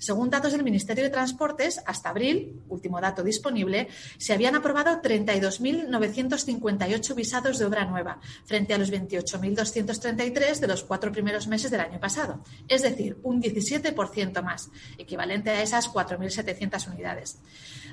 Según 0.00 0.30
datos 0.30 0.52
del 0.52 0.64
Ministerio 0.64 1.04
de 1.04 1.10
Transportes, 1.10 1.82
hasta 1.84 2.08
abril, 2.08 2.62
último 2.70 3.02
dato 3.02 3.22
disponible, 3.22 3.88
se 4.16 4.32
habían 4.32 4.56
aprobado 4.56 5.02
32.958 5.02 7.14
visados 7.14 7.58
de 7.58 7.66
obra 7.66 7.84
nueva, 7.84 8.18
frente 8.46 8.72
a 8.72 8.78
los 8.78 8.90
28.233 8.90 10.58
de 10.58 10.66
los 10.66 10.84
cuatro 10.84 11.12
primeros 11.12 11.48
meses 11.48 11.70
del 11.70 11.80
año 11.80 12.00
pasado, 12.00 12.42
es 12.66 12.80
decir, 12.80 13.18
un 13.22 13.42
17% 13.42 14.42
más, 14.42 14.70
equivalente 14.96 15.50
a 15.50 15.62
esas 15.62 15.92
4.700 15.92 16.88
unidades. 16.88 17.38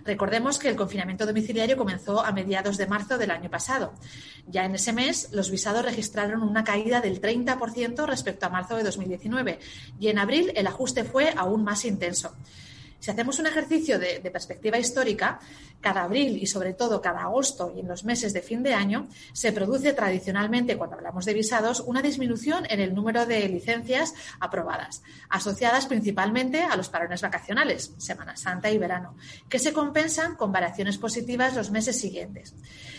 Recordemos 0.05 0.59
que 0.59 0.69
el 0.69 0.75
confinamiento 0.75 1.25
domiciliario 1.25 1.77
comenzó 1.77 2.23
a 2.23 2.31
mediados 2.31 2.77
de 2.77 2.87
marzo 2.87 3.17
del 3.17 3.31
año 3.31 3.49
pasado. 3.49 3.93
Ya 4.47 4.65
en 4.65 4.75
ese 4.75 4.93
mes, 4.93 5.29
los 5.31 5.51
visados 5.51 5.83
registraron 5.83 6.41
una 6.41 6.63
caída 6.63 7.01
del 7.01 7.21
30% 7.21 8.05
respecto 8.05 8.45
a 8.45 8.49
marzo 8.49 8.75
de 8.75 8.83
2019 8.83 9.59
y 9.99 10.07
en 10.07 10.19
abril 10.19 10.51
el 10.55 10.67
ajuste 10.67 11.03
fue 11.03 11.33
aún 11.35 11.63
más 11.63 11.85
intenso. 11.85 12.33
Si 12.99 13.11
hacemos 13.11 13.39
un 13.39 13.47
ejercicio 13.47 13.99
de, 13.99 14.19
perspectiva 14.31 14.77
histórica, 14.77 15.39
cada 15.79 16.03
abril 16.03 16.37
y 16.41 16.47
sobre 16.47 16.73
todo 16.73 17.01
cada 17.01 17.21
agosto 17.21 17.71
y 17.75 17.79
en 17.79 17.87
los 17.87 18.03
meses 18.03 18.33
de 18.33 18.41
fin 18.41 18.63
de 18.63 18.73
año 18.73 19.07
se 19.33 19.51
produce 19.51 19.93
tradicionalmente, 19.93 20.77
cuando 20.77 20.95
hablamos 20.95 21.25
de 21.25 21.33
visados, 21.33 21.81
una 21.81 22.01
disminución 22.01 22.65
en 22.69 22.79
el 22.79 22.95
número 22.95 23.25
de 23.25 23.47
licencias 23.47 24.13
aprobadas, 24.39 25.03
asociadas 25.29 25.85
principalmente 25.85 26.63
a 26.63 26.75
los 26.75 26.89
parones 26.89 27.21
vacacionales, 27.21 27.93
Semana 27.97 28.35
Santa 28.35 28.71
y 28.71 28.77
verano, 28.77 29.15
que 29.47 29.59
se 29.59 29.73
compensan 29.73 30.35
con 30.35 30.51
variaciones 30.51 30.97
positivas 30.97 31.55
los 31.55 31.71
meses 31.71 31.99
siguientes. 31.99 32.55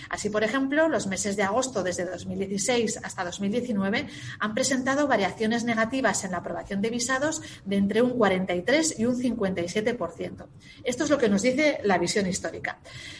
Así, 0.09 0.31
por 0.31 0.45
ejemplo, 0.45 0.89
los 0.89 1.07
meses 1.07 1.37
de 1.37 1.43
agosto 1.43 1.83
desde 1.83 2.05
2016 2.05 3.01
hasta 3.03 3.25
2019 3.25 4.07
han 4.39 4.55
presentado 4.55 5.07
variaciones 5.07 5.65
negativas 5.65 6.25
en 6.25 6.33
la 6.33 6.39
aprobación 6.39 6.81
de 6.81 6.91
visados 6.91 7.43
de 7.65 7.77
entre 7.77 8.03
un 8.03 8.11
43 8.11 8.99
y 8.99 9.07
un 9.07 9.17
57%. 9.17 10.47
Esto 10.85 11.05
es 11.05 11.11
lo 11.11 11.19
que 11.19 11.29
nos 11.29 11.43
dice 11.43 11.81
la 11.85 11.99
visión 11.99 12.27
histórica. 12.27 12.79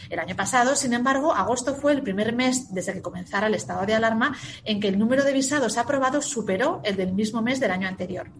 El 0.09 0.19
año 0.19 0.35
pasado, 0.35 0.75
sin 0.75 0.93
embargo, 0.93 1.33
agosto 1.33 1.75
fue 1.75 1.91
el 1.93 2.01
primer 2.01 2.33
mes 2.33 2.73
desde 2.73 2.93
que 2.93 3.01
comenzara 3.01 3.47
el 3.47 3.55
estado 3.55 3.85
de 3.85 3.95
alarma 3.95 4.35
en 4.63 4.79
que 4.79 4.87
el 4.87 4.99
número 4.99 5.23
de 5.23 5.33
visados 5.33 5.77
aprobados 5.77 6.25
superó 6.25 6.81
el 6.83 6.95
del 6.95 7.13
mismo 7.13 7.41
mes 7.41 7.59
del 7.59 7.71
año 7.71 7.87
anterior. 7.87 8.31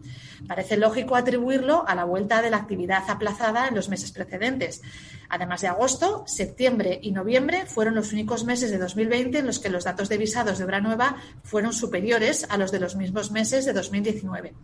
Parece 0.46 0.76
lógico 0.76 1.16
atribuirlo 1.16 1.86
a 1.86 1.94
la 1.94 2.04
vuelta 2.04 2.42
de 2.42 2.50
la 2.50 2.56
actividad 2.56 3.04
aplazada 3.08 3.68
en 3.68 3.74
los 3.74 3.88
meses 3.88 4.12
precedentes. 4.12 4.82
Además 5.30 5.60
de 5.60 5.68
agosto, 5.68 6.24
septiembre 6.26 6.98
y 7.00 7.12
noviembre 7.12 7.64
fueron 7.64 7.94
los 7.94 8.12
únicos 8.12 8.44
meses 8.44 8.72
de 8.72 8.78
2020 8.78 9.38
en 9.38 9.46
los 9.46 9.60
que 9.60 9.68
los 9.68 9.84
datos 9.84 10.08
de 10.08 10.18
visados 10.18 10.58
de 10.58 10.64
obra 10.64 10.80
nueva 10.80 11.16
fueron 11.44 11.72
superiores 11.72 12.46
a 12.50 12.58
los 12.58 12.72
de 12.72 12.80
los 12.80 12.96
mismos 12.96 13.30
meses 13.30 13.64
de 13.64 13.72
2019. 13.72 14.54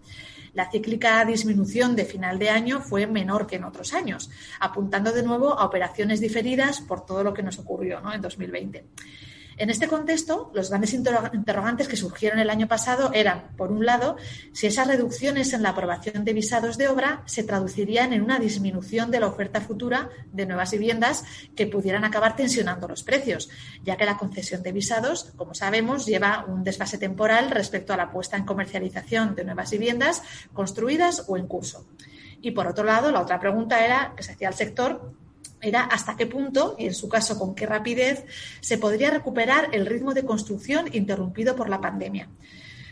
La 0.54 0.68
cíclica 0.68 1.24
disminución 1.24 1.94
de 1.94 2.04
final 2.04 2.40
de 2.40 2.50
año 2.50 2.80
fue 2.80 3.06
menor 3.06 3.46
que 3.46 3.56
en 3.56 3.64
otros 3.64 3.94
años, 3.94 4.28
apuntando 4.58 5.12
de 5.12 5.22
nuevo 5.22 5.56
a 5.56 5.64
operaciones 5.64 6.20
diferidas 6.20 6.80
por 6.80 7.06
todo 7.06 7.22
lo 7.22 7.32
que 7.32 7.44
nos 7.44 7.60
ocurrió 7.60 8.00
en 8.12 8.20
2020. 8.20 8.84
En 9.58 9.70
este 9.70 9.88
contexto, 9.88 10.50
los 10.52 10.68
grandes 10.68 10.92
interrogantes 10.92 11.88
que 11.88 11.96
surgieron 11.96 12.38
el 12.38 12.50
año 12.50 12.68
pasado 12.68 13.10
eran, 13.14 13.48
por 13.56 13.72
un 13.72 13.86
lado, 13.86 14.16
si 14.52 14.66
esas 14.66 14.86
reducciones 14.86 15.54
en 15.54 15.62
la 15.62 15.70
aprobación 15.70 16.24
de 16.26 16.34
visados 16.34 16.76
de 16.76 16.88
obra 16.88 17.22
se 17.24 17.42
traducirían 17.42 18.12
en 18.12 18.20
una 18.20 18.38
disminución 18.38 19.10
de 19.10 19.20
la 19.20 19.28
oferta 19.28 19.62
futura 19.62 20.10
de 20.30 20.44
nuevas 20.44 20.72
viviendas 20.72 21.24
que 21.54 21.66
pudieran 21.66 22.04
acabar 22.04 22.36
tensionando 22.36 22.86
los 22.86 23.02
precios, 23.02 23.48
ya 23.82 23.96
que 23.96 24.04
la 24.04 24.18
concesión 24.18 24.62
de 24.62 24.72
visados, 24.72 25.32
como 25.36 25.54
sabemos, 25.54 26.04
lleva 26.04 26.44
un 26.46 26.62
desfase 26.62 26.98
temporal 26.98 27.50
respecto 27.50 27.94
a 27.94 27.96
la 27.96 28.10
puesta 28.10 28.36
en 28.36 28.44
comercialización 28.44 29.34
de 29.34 29.44
nuevas 29.44 29.70
viviendas 29.70 30.22
construidas 30.52 31.24
o 31.28 31.38
en 31.38 31.46
curso. 31.46 31.86
Y 32.42 32.50
por 32.50 32.66
otro 32.66 32.84
lado, 32.84 33.10
la 33.10 33.22
otra 33.22 33.40
pregunta 33.40 33.82
era 33.84 34.12
que 34.14 34.22
se 34.22 34.32
hacía 34.32 34.48
al 34.48 34.54
sector 34.54 35.14
era 35.60 35.82
hasta 35.82 36.16
qué 36.16 36.26
punto, 36.26 36.76
y 36.78 36.86
en 36.86 36.94
su 36.94 37.08
caso 37.08 37.38
con 37.38 37.54
qué 37.54 37.66
rapidez, 37.66 38.24
se 38.60 38.78
podría 38.78 39.10
recuperar 39.10 39.68
el 39.72 39.86
ritmo 39.86 40.14
de 40.14 40.24
construcción 40.24 40.86
interrumpido 40.92 41.56
por 41.56 41.68
la 41.68 41.80
pandemia. 41.80 42.28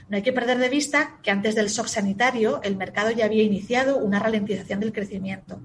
No 0.08 0.16
hay 0.16 0.22
que 0.22 0.32
perder 0.32 0.58
de 0.58 0.68
vista 0.68 1.18
que 1.22 1.30
antes 1.30 1.54
del 1.54 1.68
shock 1.68 1.86
sanitario 1.86 2.60
el 2.62 2.76
mercado 2.76 3.10
ya 3.10 3.24
había 3.24 3.42
iniciado 3.42 3.96
una 3.96 4.18
ralentización 4.18 4.80
del 4.80 4.92
crecimiento. 4.92 5.60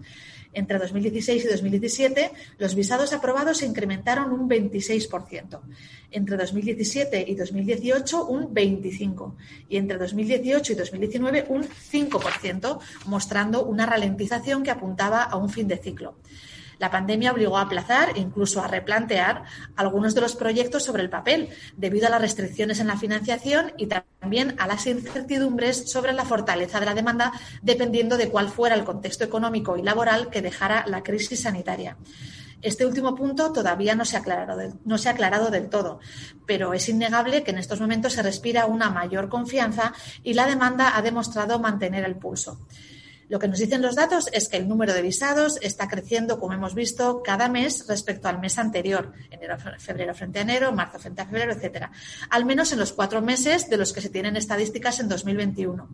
Entre 0.52 0.80
2016 0.80 1.46
y 1.46 1.48
2017, 1.48 2.32
los 2.58 2.74
visados 2.74 3.14
aprobados 3.14 3.60
se 3.60 3.68
incrementaron 3.68 4.32
un 4.32 4.50
26%. 4.50 5.60
Entre 6.10 6.38
2017 6.38 7.26
y 7.28 7.36
2018, 7.36 8.26
un 8.26 8.54
25%. 8.54 9.36
Y 9.68 9.78
entre 9.78 9.98
2018 10.00 10.74
y 10.74 10.76
2019, 10.76 11.46
un 11.50 11.64
5%, 11.64 12.80
mostrando 13.06 13.66
una 13.66 13.86
ralentización 13.86 14.64
que 14.64 14.72
apuntaba 14.72 15.24
a 15.24 15.36
un 15.36 15.50
fin 15.50 15.68
de 15.68 15.78
ciclo. 15.78 16.16
La 16.80 16.90
pandemia 16.90 17.32
obligó 17.32 17.58
a 17.58 17.62
aplazar 17.62 18.14
e 18.16 18.20
incluso 18.20 18.62
a 18.62 18.68
replantear 18.68 19.44
algunos 19.76 20.16
de 20.16 20.22
los 20.22 20.36
proyectos 20.36 20.84
sobre 20.84 21.04
el 21.04 21.10
papel, 21.10 21.50
debido 21.78 22.08
a 22.08 22.10
las 22.10 22.22
restricciones 22.22 22.80
en 22.80 22.88
la 22.88 22.98
financiación 22.98 23.74
y 23.78 23.88
también 23.88 24.56
a 24.58 24.66
las 24.66 24.88
incertidumbres 24.88 25.92
sobre 25.92 26.14
la 26.14 26.26
fortaleza 26.26 26.80
de 26.80 26.86
la 26.86 26.96
demanda, 26.96 27.34
dependiendo 27.62 28.18
de 28.18 28.30
cuál 28.30 28.50
fuera 28.50 28.76
el 28.76 28.86
contexto 28.86 29.24
económico 29.26 29.78
y 29.78 29.84
laboral 29.84 30.30
que 30.30 30.42
dejara 30.42 30.86
la 30.88 31.04
crisis 31.04 31.42
sanitaria. 31.42 31.98
Este 32.62 32.86
último 32.86 33.16
punto 33.16 33.54
todavía 33.54 33.96
no 33.96 34.04
se, 34.04 34.18
ha 34.18 34.20
aclarado 34.20 34.74
no 34.84 34.98
se 34.98 35.08
ha 35.08 35.14
aclarado 35.14 35.50
del 35.50 35.70
todo, 35.70 36.00
pero 36.46 36.74
es 36.74 36.90
innegable 36.90 37.44
que 37.44 37.52
en 37.52 37.58
estos 37.58 37.80
momentos 37.80 38.14
se 38.14 38.22
respira 38.22 38.66
una 38.66 38.90
mayor 38.90 39.30
confianza 39.30 39.94
y 40.24 40.34
la 40.34 40.46
demanda 40.46 40.98
ha 40.98 41.02
demostrado 41.02 41.60
mantener 41.60 42.04
el 42.04 42.18
pulso. 42.18 42.60
Lo 43.30 43.38
que 43.38 43.48
nos 43.48 43.60
dicen 43.60 43.84
los 43.84 43.96
datos 43.96 44.28
es 44.34 44.50
que 44.50 44.58
el 44.58 44.68
número 44.68 44.92
de 44.92 45.04
visados 45.04 45.60
está 45.62 45.88
creciendo, 45.88 46.40
como 46.40 46.54
hemos 46.54 46.74
visto, 46.74 47.22
cada 47.24 47.48
mes 47.48 47.86
respecto 47.88 48.28
al 48.28 48.40
mes 48.40 48.58
anterior, 48.58 49.14
enero, 49.30 49.56
febrero 49.78 50.16
frente 50.16 50.40
a 50.40 50.42
enero, 50.42 50.72
marzo 50.72 50.98
frente 50.98 51.22
a 51.22 51.26
febrero, 51.28 51.54
etcétera. 51.54 51.92
Al 52.32 52.46
menos 52.46 52.72
en 52.72 52.80
los 52.80 52.92
cuatro 52.92 53.22
meses 53.22 53.70
de 53.70 53.78
los 53.78 53.94
que 53.94 54.02
se 54.02 54.10
tienen 54.10 54.36
estadísticas 54.36 55.00
en 55.00 55.10
2021. 55.10 55.90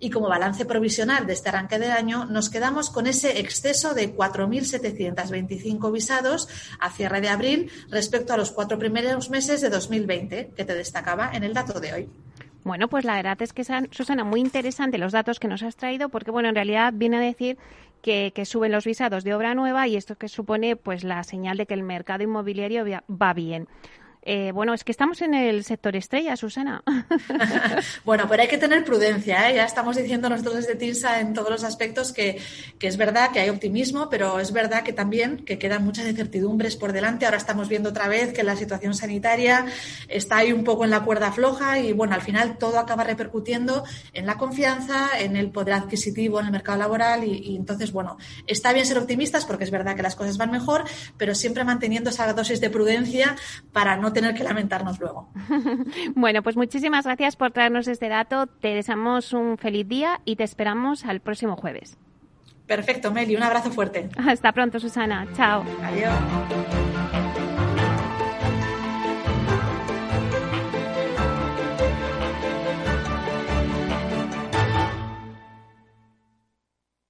Y 0.00 0.10
como 0.10 0.28
balance 0.28 0.64
provisional 0.64 1.28
de 1.28 1.34
este 1.34 1.50
arranque 1.50 1.78
de 1.78 1.92
año, 1.92 2.24
nos 2.24 2.50
quedamos 2.50 2.90
con 2.90 3.06
ese 3.06 3.38
exceso 3.38 3.94
de 3.94 4.12
4.725 4.16 5.92
visados 5.92 6.48
a 6.80 6.90
cierre 6.90 7.20
de 7.20 7.28
abril 7.28 7.70
respecto 7.88 8.32
a 8.32 8.36
los 8.36 8.50
cuatro 8.50 8.80
primeros 8.80 9.30
meses 9.30 9.60
de 9.60 9.70
2020 9.70 10.54
que 10.56 10.64
te 10.64 10.74
destacaba 10.74 11.30
en 11.32 11.44
el 11.44 11.54
dato 11.54 11.78
de 11.78 11.92
hoy. 11.92 12.08
Bueno, 12.64 12.88
pues 12.88 13.04
la 13.04 13.16
verdad 13.16 13.40
es 13.40 13.52
que, 13.52 13.64
Susana, 13.90 14.24
muy 14.24 14.40
interesante 14.40 14.98
los 14.98 15.12
datos 15.12 15.40
que 15.40 15.48
nos 15.48 15.62
has 15.62 15.76
traído, 15.76 16.10
porque, 16.10 16.30
bueno, 16.30 16.50
en 16.50 16.54
realidad 16.54 16.92
viene 16.94 17.16
a 17.16 17.20
decir 17.20 17.56
que, 18.02 18.32
que, 18.34 18.44
suben 18.44 18.72
los 18.72 18.84
visados 18.84 19.24
de 19.24 19.34
obra 19.34 19.54
nueva 19.54 19.86
y 19.88 19.96
esto 19.96 20.16
que 20.16 20.28
supone 20.28 20.76
pues 20.76 21.04
la 21.04 21.22
señal 21.24 21.56
de 21.56 21.66
que 21.66 21.74
el 21.74 21.82
mercado 21.82 22.22
inmobiliario 22.22 22.84
va 23.10 23.32
bien. 23.34 23.66
Eh, 24.22 24.52
bueno, 24.52 24.74
es 24.74 24.84
que 24.84 24.92
estamos 24.92 25.22
en 25.22 25.34
el 25.34 25.64
sector 25.64 25.96
estrella, 25.96 26.36
Susana. 26.36 26.82
bueno, 28.04 28.26
pero 28.28 28.42
hay 28.42 28.48
que 28.48 28.58
tener 28.58 28.84
prudencia. 28.84 29.50
¿eh? 29.50 29.54
Ya 29.54 29.64
estamos 29.64 29.96
diciendo 29.96 30.28
nosotros 30.28 30.56
desde 30.56 30.74
TINSA 30.74 31.20
en 31.20 31.32
todos 31.32 31.50
los 31.50 31.64
aspectos 31.64 32.12
que, 32.12 32.38
es 32.80 32.96
verdad 32.96 33.30
que 33.32 33.40
hay 33.40 33.48
optimismo, 33.48 34.08
pero 34.10 34.40
es 34.40 34.52
verdad 34.52 34.82
que 34.82 34.92
también 34.92 35.44
que 35.44 35.58
quedan 35.58 35.84
muchas 35.84 36.06
incertidumbres 36.06 36.76
por 36.76 36.92
delante. 36.92 37.24
Ahora 37.24 37.38
estamos 37.38 37.68
viendo 37.68 37.90
otra 37.90 38.08
vez 38.08 38.32
que 38.32 38.42
la 38.42 38.56
situación 38.56 38.94
sanitaria 38.94 39.66
está 40.08 40.38
ahí 40.38 40.52
un 40.52 40.64
poco 40.64 40.84
en 40.84 40.90
la 40.90 41.00
cuerda 41.00 41.32
floja 41.32 41.78
y, 41.78 41.92
bueno, 41.92 42.14
al 42.14 42.22
final 42.22 42.58
todo 42.58 42.78
acaba 42.78 43.04
repercutiendo 43.04 43.84
en 44.12 44.26
la 44.26 44.36
confianza, 44.36 45.18
en 45.18 45.36
el 45.36 45.50
poder 45.50 45.74
adquisitivo, 45.74 46.40
en 46.40 46.46
el 46.46 46.52
mercado 46.52 46.78
laboral 46.78 47.24
y 47.24 47.56
entonces, 47.56 47.92
bueno, 47.92 48.18
está 48.46 48.72
bien 48.72 48.86
ser 48.86 48.98
optimistas 48.98 49.44
porque 49.44 49.64
es 49.64 49.70
verdad 49.70 49.96
que 49.96 50.02
las 50.02 50.16
cosas 50.16 50.36
van 50.36 50.50
mejor, 50.50 50.84
pero 51.16 51.34
siempre 51.34 51.64
manteniendo 51.64 52.10
esa 52.10 52.32
dosis 52.32 52.60
de 52.60 52.70
prudencia 52.70 53.36
para 53.72 53.96
no 53.96 54.09
tener 54.12 54.34
que 54.34 54.44
lamentarnos 54.44 54.98
luego. 55.00 55.28
bueno, 56.14 56.42
pues 56.42 56.56
muchísimas 56.56 57.04
gracias 57.04 57.36
por 57.36 57.52
traernos 57.52 57.88
este 57.88 58.08
dato. 58.08 58.46
Te 58.46 58.74
deseamos 58.74 59.32
un 59.32 59.58
feliz 59.58 59.88
día 59.88 60.20
y 60.24 60.36
te 60.36 60.44
esperamos 60.44 61.04
al 61.04 61.20
próximo 61.20 61.56
jueves. 61.56 61.98
Perfecto, 62.66 63.10
Meli. 63.10 63.34
Un 63.34 63.42
abrazo 63.42 63.72
fuerte. 63.72 64.08
Hasta 64.16 64.52
pronto, 64.52 64.78
Susana. 64.78 65.26
Chao. 65.34 65.64
Adiós. 65.82 66.89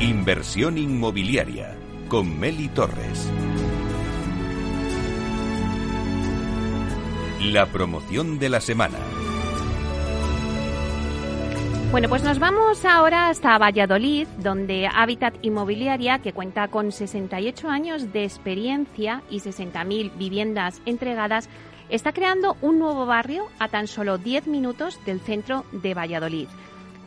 Inversión 0.00 0.76
inmobiliaria 0.76 1.74
con 2.08 2.38
Meli 2.38 2.68
Torres. 2.68 3.32
La 7.40 7.64
promoción 7.64 8.38
de 8.38 8.50
la 8.50 8.60
semana. 8.60 8.98
Bueno, 11.90 12.10
pues 12.10 12.22
nos 12.22 12.38
vamos 12.38 12.84
ahora 12.84 13.30
hasta 13.30 13.56
Valladolid, 13.56 14.28
donde 14.36 14.86
Habitat 14.86 15.34
Inmobiliaria, 15.40 16.18
que 16.18 16.34
cuenta 16.34 16.68
con 16.68 16.92
68 16.92 17.70
años 17.70 18.12
de 18.12 18.24
experiencia 18.24 19.22
y 19.30 19.40
60.000 19.40 20.14
viviendas 20.18 20.82
entregadas, 20.84 21.48
está 21.88 22.12
creando 22.12 22.58
un 22.60 22.78
nuevo 22.78 23.06
barrio 23.06 23.46
a 23.58 23.68
tan 23.68 23.86
solo 23.86 24.18
10 24.18 24.46
minutos 24.46 25.00
del 25.06 25.20
centro 25.20 25.64
de 25.72 25.94
Valladolid. 25.94 26.48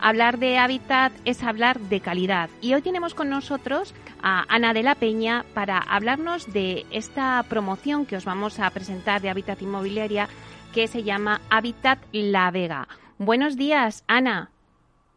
Hablar 0.01 0.39
de 0.39 0.57
hábitat 0.57 1.11
es 1.25 1.43
hablar 1.43 1.77
de 1.77 1.99
calidad. 1.99 2.49
Y 2.61 2.73
hoy 2.73 2.81
tenemos 2.81 3.13
con 3.13 3.29
nosotros 3.29 3.93
a 4.23 4.45
Ana 4.47 4.73
de 4.73 4.81
la 4.81 4.95
Peña 4.95 5.43
para 5.53 5.77
hablarnos 5.77 6.53
de 6.53 6.85
esta 6.89 7.43
promoción 7.49 8.05
que 8.05 8.15
os 8.15 8.23
vamos 8.23 8.61
a 8.61 8.69
presentar 8.69 9.21
de 9.21 9.29
Hábitat 9.29 9.61
Inmobiliaria 9.61 10.29
que 10.73 10.87
se 10.87 11.03
llama 11.03 11.41
Hábitat 11.49 11.99
La 12.13 12.49
Vega. 12.49 12.87
Buenos 13.17 13.57
días, 13.57 14.05
Ana. 14.07 14.51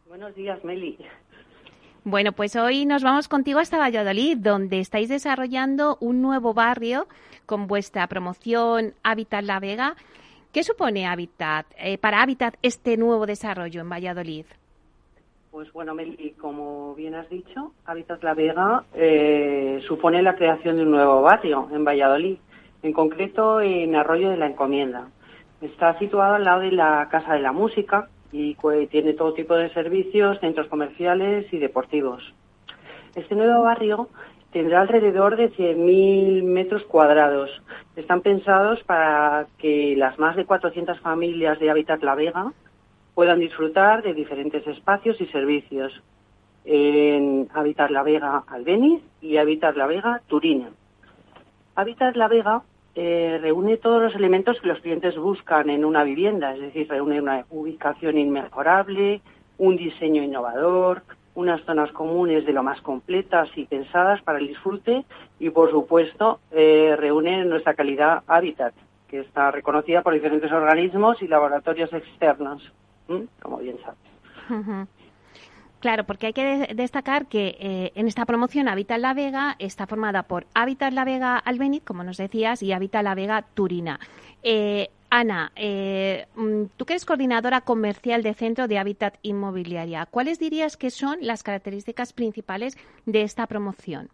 Buenos 0.05 0.35
días, 0.35 0.61
Meli. 0.65 0.97
Bueno, 2.03 2.33
pues 2.33 2.57
hoy 2.57 2.85
nos 2.85 3.03
vamos 3.03 3.29
contigo 3.29 3.59
hasta 3.59 3.77
Valladolid, 3.77 4.37
donde 4.37 4.81
estáis 4.81 5.07
desarrollando 5.07 5.97
un 6.01 6.21
nuevo 6.21 6.53
barrio 6.53 7.07
con 7.45 7.67
vuestra 7.67 8.07
promoción 8.07 8.95
Hábitat 9.01 9.45
La 9.45 9.61
Vega. 9.61 9.95
¿Qué 10.51 10.61
supone 10.65 11.07
Hábitat 11.07 11.67
eh, 11.77 11.97
para 11.97 12.21
Hábitat 12.21 12.55
este 12.61 12.97
nuevo 12.97 13.25
desarrollo 13.25 13.79
en 13.79 13.89
Valladolid? 13.89 14.45
Pues 15.53 15.71
bueno, 15.71 15.93
Meli, 15.93 16.31
como 16.31 16.95
bien 16.95 17.13
has 17.13 17.29
dicho, 17.29 17.73
Hábitat 17.85 18.23
La 18.23 18.33
Vega 18.33 18.85
eh, 18.95 19.83
supone 19.87 20.23
la 20.23 20.35
creación 20.35 20.77
de 20.77 20.81
un 20.81 20.89
nuevo 20.89 21.21
barrio 21.21 21.69
en 21.71 21.85
Valladolid, 21.85 22.37
en 22.81 22.91
concreto 22.91 23.61
en 23.61 23.95
Arroyo 23.95 24.31
de 24.31 24.37
la 24.37 24.47
Encomienda. 24.47 25.09
Está 25.61 25.95
situado 25.99 26.33
al 26.33 26.43
lado 26.43 26.61
de 26.61 26.71
la 26.71 27.07
Casa 27.11 27.35
de 27.35 27.41
la 27.41 27.51
Música 27.51 28.09
y 28.31 28.55
tiene 28.89 29.13
todo 29.13 29.35
tipo 29.35 29.53
de 29.53 29.71
servicios, 29.75 30.39
centros 30.39 30.65
comerciales 30.69 31.45
y 31.53 31.59
deportivos. 31.59 32.33
Este 33.13 33.35
nuevo 33.35 33.61
barrio 33.61 34.09
tendrá 34.51 34.81
alrededor 34.81 35.35
de 35.35 35.51
100.000 35.51 36.41
metros 36.45 36.81
cuadrados. 36.85 37.51
Están 37.95 38.21
pensados 38.21 38.83
para 38.85 39.45
que 39.59 39.93
las 39.97 40.17
más 40.17 40.35
de 40.35 40.45
400 40.45 40.99
familias 40.99 41.59
de 41.59 41.69
Hábitat 41.69 42.01
La 42.01 42.15
Vega 42.15 42.53
puedan 43.15 43.39
disfrutar 43.39 44.01
de 44.03 44.13
diferentes 44.13 44.65
espacios 44.67 45.19
y 45.21 45.25
servicios 45.27 45.93
en 46.65 47.47
Habitar 47.53 47.91
la 47.91 48.03
Vega 48.03 48.43
Albeniz 48.47 49.01
y 49.21 49.37
Habitar 49.37 49.75
la 49.77 49.87
Vega 49.87 50.21
Turina. 50.27 50.69
Habitar 51.75 52.15
la 52.15 52.27
Vega 52.27 52.63
eh, 52.95 53.39
reúne 53.41 53.77
todos 53.77 54.01
los 54.01 54.15
elementos 54.15 54.59
que 54.61 54.67
los 54.67 54.79
clientes 54.79 55.17
buscan 55.17 55.69
en 55.69 55.83
una 55.83 56.03
vivienda, 56.03 56.53
es 56.53 56.61
decir, 56.61 56.87
reúne 56.89 57.21
una 57.21 57.45
ubicación 57.49 58.17
inmejorable, 58.17 59.21
un 59.57 59.75
diseño 59.75 60.23
innovador, 60.23 61.03
unas 61.35 61.61
zonas 61.63 61.91
comunes 61.91 62.45
de 62.45 62.53
lo 62.53 62.61
más 62.61 62.79
completas 62.81 63.49
y 63.55 63.65
pensadas 63.65 64.21
para 64.21 64.37
el 64.37 64.47
disfrute 64.47 65.03
y, 65.39 65.49
por 65.49 65.71
supuesto, 65.71 66.39
eh, 66.51 66.95
reúne 66.97 67.43
nuestra 67.45 67.73
calidad 67.73 68.23
hábitat, 68.27 68.73
que 69.07 69.21
está 69.21 69.49
reconocida 69.51 70.03
por 70.03 70.13
diferentes 70.13 70.51
organismos 70.51 71.21
y 71.21 71.27
laboratorios 71.27 71.91
externos 71.93 72.71
como 73.41 73.57
bien 73.57 73.77
sabes. 73.81 74.87
Claro, 75.83 76.05
porque 76.05 76.27
hay 76.27 76.33
que 76.33 76.73
destacar 76.75 77.25
que 77.25 77.57
eh, 77.59 77.91
en 77.95 78.07
esta 78.07 78.25
promoción 78.25 78.69
Habitat 78.69 78.99
La 78.99 79.13
Vega 79.13 79.57
está 79.59 79.85
formada 79.85 80.23
por 80.23 80.45
Habitat 80.53 80.93
La 80.93 81.03
Vega 81.03 81.37
Albeniz, 81.37 81.83
como 81.83 82.05
nos 82.05 82.15
decías, 82.15 82.63
y 82.63 82.71
Habitat 82.71 83.03
La 83.03 83.15
Vega 83.15 83.41
Turina. 83.53 83.99
Eh, 84.43 84.87
Ana, 85.09 85.51
eh, 85.57 86.25
mm, 86.35 86.63
tú 86.77 86.85
que 86.85 86.93
eres 86.93 87.03
coordinadora 87.03 87.59
comercial 87.61 88.23
de 88.23 88.33
Centro 88.33 88.69
de 88.69 88.79
Hábitat 88.79 89.17
Inmobiliaria, 89.23 90.05
¿cuáles 90.05 90.39
dirías 90.39 90.77
que 90.77 90.89
son 90.89 91.17
las 91.19 91.43
características 91.43 92.13
principales 92.13 92.77
de 93.05 93.23
esta 93.23 93.45
promoción? 93.45 94.07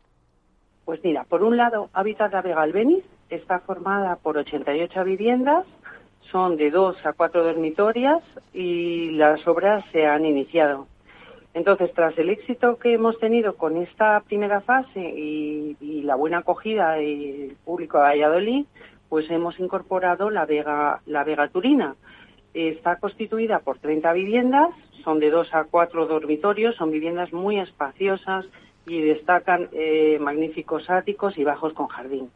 Pues 0.86 1.04
mira, 1.04 1.24
por 1.24 1.44
un 1.44 1.56
lado, 1.56 1.92
Habitat 1.94 2.34
La 2.34 2.42
Vega 2.42 2.64
Albeniz 2.64 3.06
está 3.30 3.60
formada 3.60 4.16
por 4.16 4.38
88 4.38 5.04
viviendas 5.04 5.68
son 6.32 6.58
de 6.58 6.72
dos 6.72 6.96
a 7.06 7.14
cuatro 7.14 7.44
dormitorias 7.44 8.22
y 8.54 9.12
las 9.12 9.46
obras 9.48 9.84
se 9.92 10.06
han 10.06 10.26
iniciado. 10.26 10.88
Entonces, 11.54 11.92
tras 11.94 12.18
el 12.18 12.30
éxito 12.30 12.78
que 12.78 12.94
hemos 12.94 13.18
tenido 13.20 13.56
con 13.56 13.78
esta 13.78 14.20
primera 14.22 14.62
fase 14.62 15.00
y, 15.00 16.04
la 16.04 16.16
buena 16.16 16.40
acogida 16.40 16.94
del 16.94 17.56
público 17.64 17.98
de 17.98 18.04
Valladolid, 18.04 18.66
pues 19.10 19.30
hemos 19.30 19.60
incorporado 19.60 20.30
la 20.30 20.46
Vega, 20.46 21.02
la 21.06 21.24
Vega 21.24 21.48
Turina. 21.50 21.96
Está 22.54 22.96
constituida 22.96 23.60
por 23.60 23.78
30 23.78 24.12
viviendas, 24.14 24.70
son 25.04 25.20
de 25.20 25.30
dos 25.30 25.54
a 25.54 25.66
cuatro 25.66 26.08
dormitorios, 26.08 26.76
son 26.76 26.90
viviendas 26.90 27.32
muy 27.32 27.60
espaciosas 27.60 28.46
y 28.88 29.02
destacan 29.02 29.70
eh, 29.72 30.18
magníficos 30.20 30.90
áticos 30.90 31.38
y 31.38 31.44
bajos 31.44 31.74
con 31.74 31.88
jardín. 31.88 32.32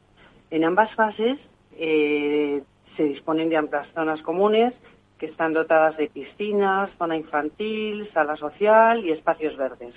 En 0.52 0.64
ambas 0.64 0.94
fases 0.94 1.40
eh, 1.78 2.62
Se 2.98 3.04
disponen 3.04 3.50
de 3.50 3.58
amplias 3.58 3.88
zonas 3.94 4.22
comunes 4.22 4.74
que 5.18 5.28
están 5.28 5.54
dotadas 5.54 5.96
de 5.98 6.10
piscinas, 6.10 6.90
zona 6.98 7.16
infantil, 7.16 8.10
sala 8.14 8.36
social 8.36 9.04
y 9.06 9.12
espacios 9.12 9.56
verdes. 9.58 9.94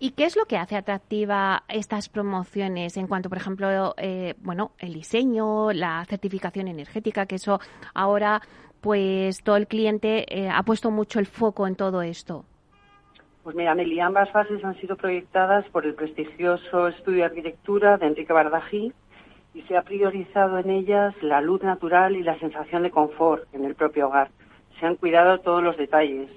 ¿Y 0.00 0.10
qué 0.12 0.24
es 0.24 0.36
lo 0.36 0.46
que 0.46 0.56
hace 0.56 0.76
atractiva 0.76 1.62
estas 1.68 2.08
promociones 2.08 2.96
en 2.96 3.06
cuanto, 3.06 3.28
por 3.28 3.38
ejemplo, 3.38 3.94
eh, 3.96 4.34
bueno, 4.38 4.72
el 4.78 4.92
diseño, 4.92 5.72
la 5.72 6.04
certificación 6.06 6.68
energética, 6.68 7.26
que 7.26 7.36
eso 7.36 7.60
ahora, 7.94 8.40
pues 8.80 9.42
todo 9.42 9.56
el 9.56 9.66
cliente 9.68 10.24
eh, 10.28 10.48
ha 10.50 10.62
puesto 10.62 10.90
mucho 10.90 11.20
el 11.20 11.26
foco 11.26 11.66
en 11.66 11.76
todo 11.76 12.02
esto? 12.02 12.44
Pues 13.44 13.54
mira, 13.54 13.74
Meli, 13.74 14.00
ambas 14.00 14.30
fases 14.30 14.64
han 14.64 14.74
sido 14.80 14.96
proyectadas 14.96 15.68
por 15.68 15.84
el 15.84 15.94
prestigioso 15.94 16.88
estudio 16.88 17.18
de 17.18 17.24
arquitectura 17.24 17.98
de 17.98 18.06
Enrique 18.06 18.32
Bardají 18.32 18.92
y 19.54 19.62
se 19.62 19.76
ha 19.76 19.82
priorizado 19.82 20.58
en 20.58 20.70
ellas 20.70 21.14
la 21.22 21.40
luz 21.40 21.62
natural 21.62 22.16
y 22.16 22.22
la 22.22 22.38
sensación 22.38 22.82
de 22.82 22.90
confort 22.90 23.44
en 23.54 23.64
el 23.64 23.74
propio 23.74 24.08
hogar. 24.08 24.28
Se 24.78 24.86
han 24.86 24.96
cuidado 24.96 25.38
todos 25.38 25.62
los 25.62 25.76
detalles, 25.76 26.28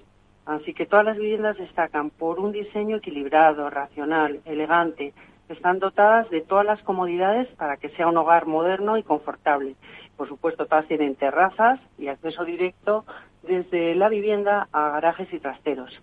Así 0.47 0.73
que 0.73 0.85
todas 0.85 1.03
las 1.03 1.17
viviendas 1.17 1.57
destacan 1.57 2.09
por 2.09 2.39
un 2.39 2.53
diseño 2.53 2.97
equilibrado, 2.97 3.69
racional, 3.69 4.39
elegante. 4.45 5.13
Están 5.49 5.79
dotadas 5.79 6.29
de 6.29 6.39
todas 6.39 6.65
las 6.65 6.81
comodidades 6.83 7.49
para 7.57 7.75
que 7.75 7.89
sea 7.89 8.07
un 8.07 8.15
hogar 8.15 8.45
moderno 8.45 8.97
y 8.97 9.03
confortable. 9.03 9.75
Por 10.15 10.29
supuesto, 10.29 10.65
todas 10.65 10.87
tienen 10.87 11.15
terrazas 11.15 11.81
y 11.97 12.07
acceso 12.07 12.45
directo 12.45 13.03
desde 13.43 13.93
la 13.95 14.07
vivienda 14.07 14.69
a 14.71 14.91
garajes 14.91 15.31
y 15.33 15.39
trasteros. 15.39 16.01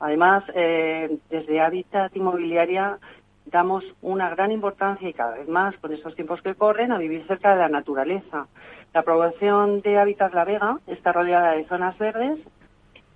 Además, 0.00 0.44
eh, 0.54 1.18
desde 1.28 1.60
Habitat 1.60 2.16
Inmobiliaria 2.16 2.98
damos 3.46 3.84
una 4.02 4.30
gran 4.30 4.52
importancia 4.52 5.08
y 5.08 5.12
cada 5.12 5.36
vez 5.36 5.48
más 5.48 5.76
con 5.78 5.92
estos 5.92 6.14
tiempos 6.14 6.42
que 6.42 6.54
corren 6.54 6.92
a 6.92 6.98
vivir 6.98 7.26
cerca 7.26 7.52
de 7.52 7.60
la 7.60 7.68
naturaleza. 7.68 8.46
La 8.92 9.00
aprobación 9.00 9.80
de 9.80 9.98
Habitat 9.98 10.32
La 10.34 10.44
Vega 10.44 10.78
está 10.86 11.12
rodeada 11.12 11.52
de 11.52 11.64
zonas 11.66 11.96
verdes 11.98 12.38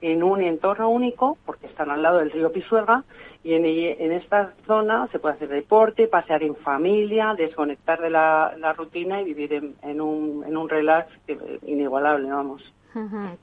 en 0.01 0.23
un 0.23 0.43
entorno 0.43 0.91
único, 0.91 1.39
porque 1.45 1.67
están 1.67 1.91
al 1.91 2.03
lado 2.03 2.19
del 2.19 2.31
río 2.31 2.53
Pisuerga, 2.53 3.05
y 3.43 3.55
en, 3.55 4.13
esta 4.13 4.53
zona 4.67 5.09
se 5.09 5.19
puede 5.19 5.37
hacer 5.37 5.49
deporte, 5.49 6.09
pasear 6.09 6.43
en 6.43 6.55
familia, 6.57 7.35
desconectar 7.37 8.01
de 8.01 8.11
la, 8.11 8.75
rutina 8.77 9.21
y 9.21 9.25
vivir 9.25 9.75
en, 9.83 10.01
un, 10.01 10.45
en 10.47 10.57
un 10.57 10.69
relax 10.69 11.09
inigualable, 11.63 12.31
vamos. 12.31 12.63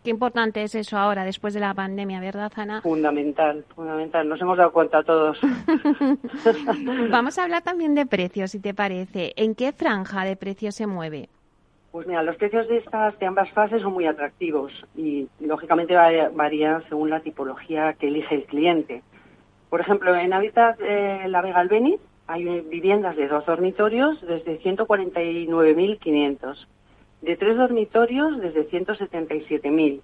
Qué 0.03 0.10
importante 0.10 0.63
es 0.63 0.75
eso 0.75 0.97
ahora, 0.97 1.23
después 1.23 1.53
de 1.53 1.60
la 1.60 1.73
pandemia, 1.73 2.19
¿verdad, 2.19 2.51
Ana? 2.55 2.81
Fundamental, 2.81 3.63
fundamental. 3.75 4.27
Nos 4.27 4.41
hemos 4.41 4.58
dado 4.58 4.71
cuenta 4.71 5.03
todos. 5.03 5.39
Vamos 7.12 7.38
a 7.38 7.43
hablar 7.43 7.63
también 7.63 7.95
de 7.95 8.05
precios, 8.05 8.51
si 8.51 8.60
te 8.60 8.73
parece. 8.73 9.34
¿En 9.36 9.55
qué 9.55 9.71
franja 9.71 10.25
de 10.25 10.36
precios 10.36 10.75
se 10.75 10.88
mueve? 10.88 11.29
Pues 11.91 12.08
mira, 12.08 12.23
los 12.23 12.36
precios 12.36 12.67
de 12.67 12.77
estas 12.77 13.17
de 13.19 13.25
ambas 13.25 13.49
fases 13.51 13.81
son 13.81 13.93
muy 13.93 14.05
atractivos 14.05 14.73
y 14.97 15.29
lógicamente 15.39 15.95
varían 15.95 16.84
según 16.89 17.10
la 17.10 17.21
tipología 17.21 17.93
que 17.93 18.08
elige 18.08 18.36
el 18.36 18.43
cliente. 18.43 19.01
Por 19.69 19.79
ejemplo, 19.79 20.13
en 20.15 20.34
Habitat 20.34 20.77
eh, 20.81 21.23
La 21.27 21.41
Vega 21.41 21.60
Albeni 21.60 21.97
hay 22.27 22.62
viviendas 22.62 23.15
de 23.15 23.27
dos 23.27 23.45
dormitorios 23.45 24.19
desde 24.21 24.60
149.500, 24.60 26.67
de 27.25 27.35
tres 27.35 27.57
dormitorios 27.57 28.39
desde 28.39 28.69
177.000. 28.69 30.01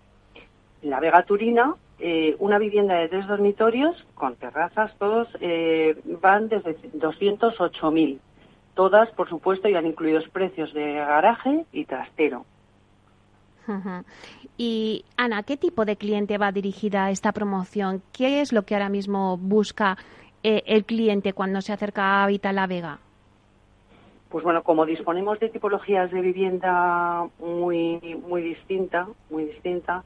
En 0.82 0.90
La 0.90 1.00
Vega 1.00 1.24
Turina, 1.24 1.76
eh, 2.00 2.36
una 2.40 2.58
vivienda 2.58 2.96
de 2.96 3.08
tres 3.08 3.28
dormitorios 3.28 3.96
con 4.16 4.36
terrazas, 4.36 4.92
todos 4.98 5.28
eh, 5.40 5.96
van 6.22 6.50
desde 6.50 6.76
208.000 6.94 8.20
Todas, 8.74 9.10
por 9.12 9.28
supuesto, 9.30 9.68
ya 9.68 9.80
han 9.80 9.86
incluidos 9.86 10.28
precios 10.30 10.74
de 10.74 10.94
garaje 10.94 11.66
y 11.74 11.86
trastero. 11.86 12.46
Y 14.58 15.06
Ana, 15.18 15.44
¿qué 15.44 15.56
tipo 15.56 15.86
de 15.86 15.96
cliente 15.96 16.38
va 16.38 16.52
dirigida 16.52 17.10
esta 17.12 17.32
promoción? 17.32 18.02
¿Qué 18.12 18.42
es 18.42 18.52
lo 18.52 18.64
que 18.64 18.76
ahora 18.76 18.90
mismo 18.90 19.38
busca 19.38 19.98
eh, 20.44 20.64
el 20.66 20.86
cliente 20.86 21.34
cuando 21.34 21.62
se 21.62 21.74
acerca 21.74 22.04
a 22.04 22.24
Habita 22.24 22.52
La 22.54 22.68
Vega? 22.68 23.00
Pues 24.32 24.46
bueno, 24.46 24.64
como 24.64 24.86
disponemos 24.86 25.40
de 25.42 25.50
tipologías 25.50 26.10
de 26.10 26.22
vivienda 26.22 27.28
muy 27.40 28.00
muy 28.26 28.42
distinta, 28.42 29.08
muy 29.30 29.44
distinta, 29.44 30.04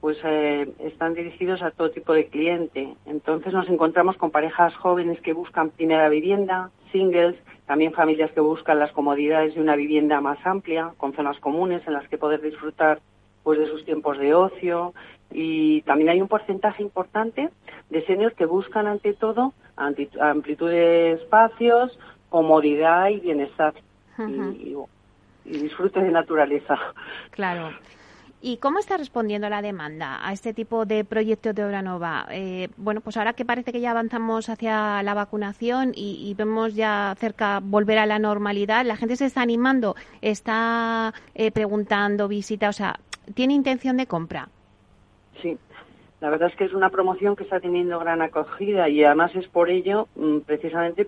pues 0.00 0.16
eh, 0.24 0.66
están 0.78 1.12
dirigidos 1.12 1.60
a 1.60 1.70
todo 1.72 1.90
tipo 1.90 2.14
de 2.14 2.28
cliente. 2.28 2.94
Entonces 3.04 3.52
nos 3.52 3.68
encontramos 3.68 4.16
con 4.16 4.30
parejas 4.30 4.74
jóvenes 4.76 5.20
que 5.20 5.34
buscan 5.34 5.68
primera 5.68 6.08
vivienda, 6.08 6.70
singles, 6.90 7.36
también 7.66 7.92
familias 7.92 8.30
que 8.32 8.40
buscan 8.40 8.78
las 8.78 8.92
comodidades 8.92 9.54
de 9.54 9.60
una 9.60 9.76
vivienda 9.76 10.22
más 10.22 10.38
amplia, 10.46 10.92
con 10.96 11.12
zonas 11.12 11.38
comunes 11.40 11.82
en 11.86 11.92
las 11.92 12.08
que 12.08 12.16
poder 12.16 12.40
disfrutar 12.40 13.00
pues 13.42 13.58
de 13.58 13.66
sus 13.66 13.84
tiempos 13.84 14.16
de 14.18 14.32
ocio 14.34 14.94
y 15.30 15.82
también 15.82 16.08
hay 16.08 16.22
un 16.22 16.28
porcentaje 16.28 16.82
importante 16.82 17.50
de 17.90 18.06
seniors 18.06 18.34
que 18.34 18.46
buscan 18.46 18.86
ante 18.86 19.12
todo 19.12 19.52
amplitud 19.76 20.70
de 20.70 21.12
espacios, 21.12 21.98
comodidad 22.28 23.08
y 23.08 23.20
bienestar 23.20 23.74
y, 24.18 24.74
y 25.44 25.58
disfrute 25.58 26.00
de 26.00 26.10
naturaleza. 26.10 26.78
Claro. 27.30 27.70
¿Y 28.42 28.58
cómo 28.58 28.78
está 28.78 28.96
respondiendo 28.96 29.48
la 29.48 29.62
demanda 29.62 30.24
a 30.24 30.32
este 30.32 30.52
tipo 30.52 30.84
de 30.84 31.04
proyectos 31.04 31.54
de 31.54 31.64
obra 31.64 31.82
nueva? 31.82 32.26
Eh, 32.30 32.68
bueno, 32.76 33.00
pues 33.00 33.16
ahora 33.16 33.32
que 33.32 33.44
parece 33.44 33.72
que 33.72 33.80
ya 33.80 33.90
avanzamos 33.90 34.48
hacia 34.50 35.02
la 35.02 35.14
vacunación 35.14 35.92
y, 35.94 36.32
vemos 36.36 36.74
ya 36.74 37.14
cerca 37.18 37.60
volver 37.62 37.98
a 37.98 38.06
la 38.06 38.18
normalidad, 38.18 38.84
la 38.84 38.96
gente 38.96 39.16
se 39.16 39.24
está 39.24 39.40
animando, 39.40 39.96
está 40.20 41.14
eh, 41.34 41.50
preguntando, 41.50 42.28
visita, 42.28 42.68
o 42.68 42.72
sea, 42.72 43.00
¿tiene 43.34 43.54
intención 43.54 43.96
de 43.96 44.06
compra? 44.06 44.48
Sí, 45.42 45.58
la 46.20 46.30
verdad 46.30 46.48
es 46.48 46.56
que 46.56 46.64
es 46.64 46.72
una 46.72 46.88
promoción 46.88 47.36
que 47.36 47.44
está 47.44 47.60
teniendo 47.60 47.98
gran 47.98 48.22
acogida 48.22 48.88
y 48.88 49.04
además 49.04 49.34
es 49.36 49.46
por 49.48 49.68
ello, 49.68 50.08
mm, 50.16 50.38
precisamente 50.40 51.06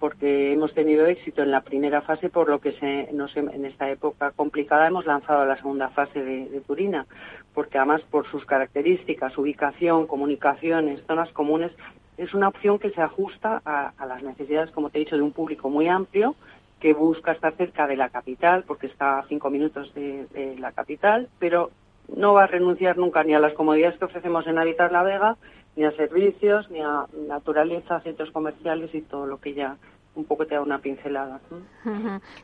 porque 0.00 0.52
hemos 0.52 0.72
tenido 0.72 1.04
éxito 1.04 1.42
en 1.42 1.50
la 1.50 1.60
primera 1.60 2.00
fase, 2.00 2.30
por 2.30 2.48
lo 2.48 2.58
que 2.58 2.72
se, 2.72 3.10
en 3.10 3.64
esta 3.66 3.90
época 3.90 4.30
complicada 4.30 4.86
hemos 4.86 5.04
lanzado 5.04 5.44
la 5.44 5.56
segunda 5.56 5.90
fase 5.90 6.22
de, 6.22 6.60
Turina, 6.66 7.06
porque 7.52 7.76
además 7.76 8.00
por 8.10 8.26
sus 8.30 8.46
características, 8.46 9.36
ubicación, 9.36 10.06
comunicaciones, 10.06 11.04
zonas 11.06 11.30
comunes, 11.32 11.72
es 12.16 12.32
una 12.32 12.48
opción 12.48 12.78
que 12.78 12.90
se 12.90 13.02
ajusta 13.02 13.60
a, 13.66 13.92
las 14.06 14.22
necesidades, 14.22 14.70
como 14.70 14.88
te 14.88 14.98
he 14.98 15.04
dicho, 15.04 15.16
de 15.16 15.22
un 15.22 15.32
público 15.32 15.68
muy 15.68 15.86
amplio 15.86 16.34
que 16.80 16.94
busca 16.94 17.32
estar 17.32 17.54
cerca 17.56 17.86
de 17.86 17.96
la 17.96 18.08
capital, 18.08 18.64
porque 18.66 18.86
está 18.86 19.18
a 19.18 19.26
cinco 19.28 19.50
minutos 19.50 19.92
de 19.94 20.56
la 20.58 20.72
capital, 20.72 21.28
pero 21.38 21.70
no 22.14 22.34
va 22.34 22.44
a 22.44 22.46
renunciar 22.46 22.96
nunca 22.96 23.22
ni 23.24 23.34
a 23.34 23.40
las 23.40 23.54
comodidades 23.54 23.98
que 23.98 24.04
ofrecemos 24.04 24.46
en 24.46 24.58
Habitar 24.58 24.92
La 24.92 25.02
Vega, 25.02 25.36
ni 25.76 25.84
a 25.84 25.92
servicios, 25.92 26.70
ni 26.70 26.80
a 26.80 27.04
naturaleza, 27.28 28.00
centros 28.00 28.30
comerciales 28.30 28.94
y 28.94 29.02
todo 29.02 29.26
lo 29.26 29.38
que 29.38 29.54
ya 29.54 29.76
un 30.14 30.24
poco 30.24 30.46
te 30.46 30.54
da 30.54 30.62
una 30.62 30.78
pincelada. 30.78 31.40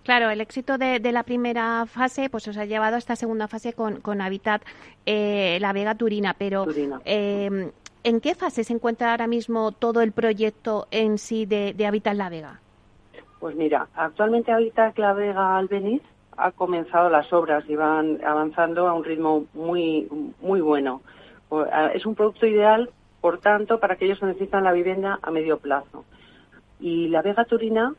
Claro, 0.04 0.28
el 0.30 0.40
éxito 0.42 0.76
de, 0.76 1.00
la 1.10 1.22
primera 1.22 1.86
fase 1.86 2.28
pues 2.28 2.46
os 2.48 2.58
ha 2.58 2.66
llevado 2.66 2.96
a 2.96 2.98
esta 2.98 3.16
segunda 3.16 3.48
fase 3.48 3.72
con, 3.72 4.00
con 4.00 4.20
Habitat 4.20 4.62
eh, 5.06 5.58
La 5.60 5.72
Vega 5.72 5.94
Turina, 5.94 6.34
pero 6.36 6.66
em, 7.04 7.70
¿en 8.04 8.20
qué 8.20 8.34
fase 8.34 8.64
se 8.64 8.74
encuentra 8.74 9.12
ahora 9.12 9.26
mismo 9.26 9.72
todo 9.72 10.02
el 10.02 10.12
proyecto 10.12 10.86
en 10.90 11.16
sí 11.16 11.46
de, 11.46 11.72
de 11.72 11.86
Habitat 11.86 12.14
La 12.14 12.28
Vega? 12.28 12.60
Pues 13.40 13.56
mira, 13.56 13.88
actualmente 13.94 14.52
Habitat 14.52 14.98
La 14.98 15.14
Vega 15.14 15.56
Albeniz 15.56 16.02
ha 16.36 16.50
comenzado 16.52 17.10
las 17.10 17.32
obras 17.32 17.64
y 17.68 17.76
van 17.76 18.20
avanzando 18.24 18.88
a 18.88 18.94
un 18.94 19.04
ritmo 19.04 19.44
muy, 19.54 20.08
muy 20.40 20.60
bueno. 20.60 21.02
Es 21.94 22.06
un 22.06 22.14
producto 22.14 22.46
ideal, 22.46 22.90
por 23.20 23.38
tanto, 23.38 23.78
para 23.78 23.94
aquellos 23.94 24.18
que 24.18 24.26
necesitan 24.26 24.64
la 24.64 24.72
vivienda 24.72 25.18
a 25.22 25.30
medio 25.30 25.58
plazo. 25.58 26.04
Y 26.80 27.08
la 27.08 27.22
Vega 27.22 27.44
Turina 27.44 27.94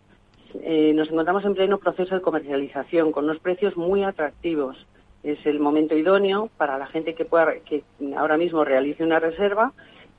eh, 0.61 0.93
nos 0.93 1.09
encontramos 1.09 1.45
en 1.45 1.55
pleno 1.55 1.77
proceso 1.77 2.15
de 2.15 2.21
comercialización 2.21 3.11
con 3.11 3.25
unos 3.25 3.39
precios 3.39 3.77
muy 3.77 4.03
atractivos. 4.03 4.85
Es 5.23 5.45
el 5.45 5.59
momento 5.59 5.95
idóneo 5.95 6.49
para 6.57 6.77
la 6.77 6.87
gente 6.87 7.15
que, 7.15 7.25
pueda, 7.25 7.53
que 7.65 7.83
ahora 8.17 8.37
mismo 8.37 8.65
realice 8.65 9.03
una 9.03 9.19
reserva, 9.19 9.71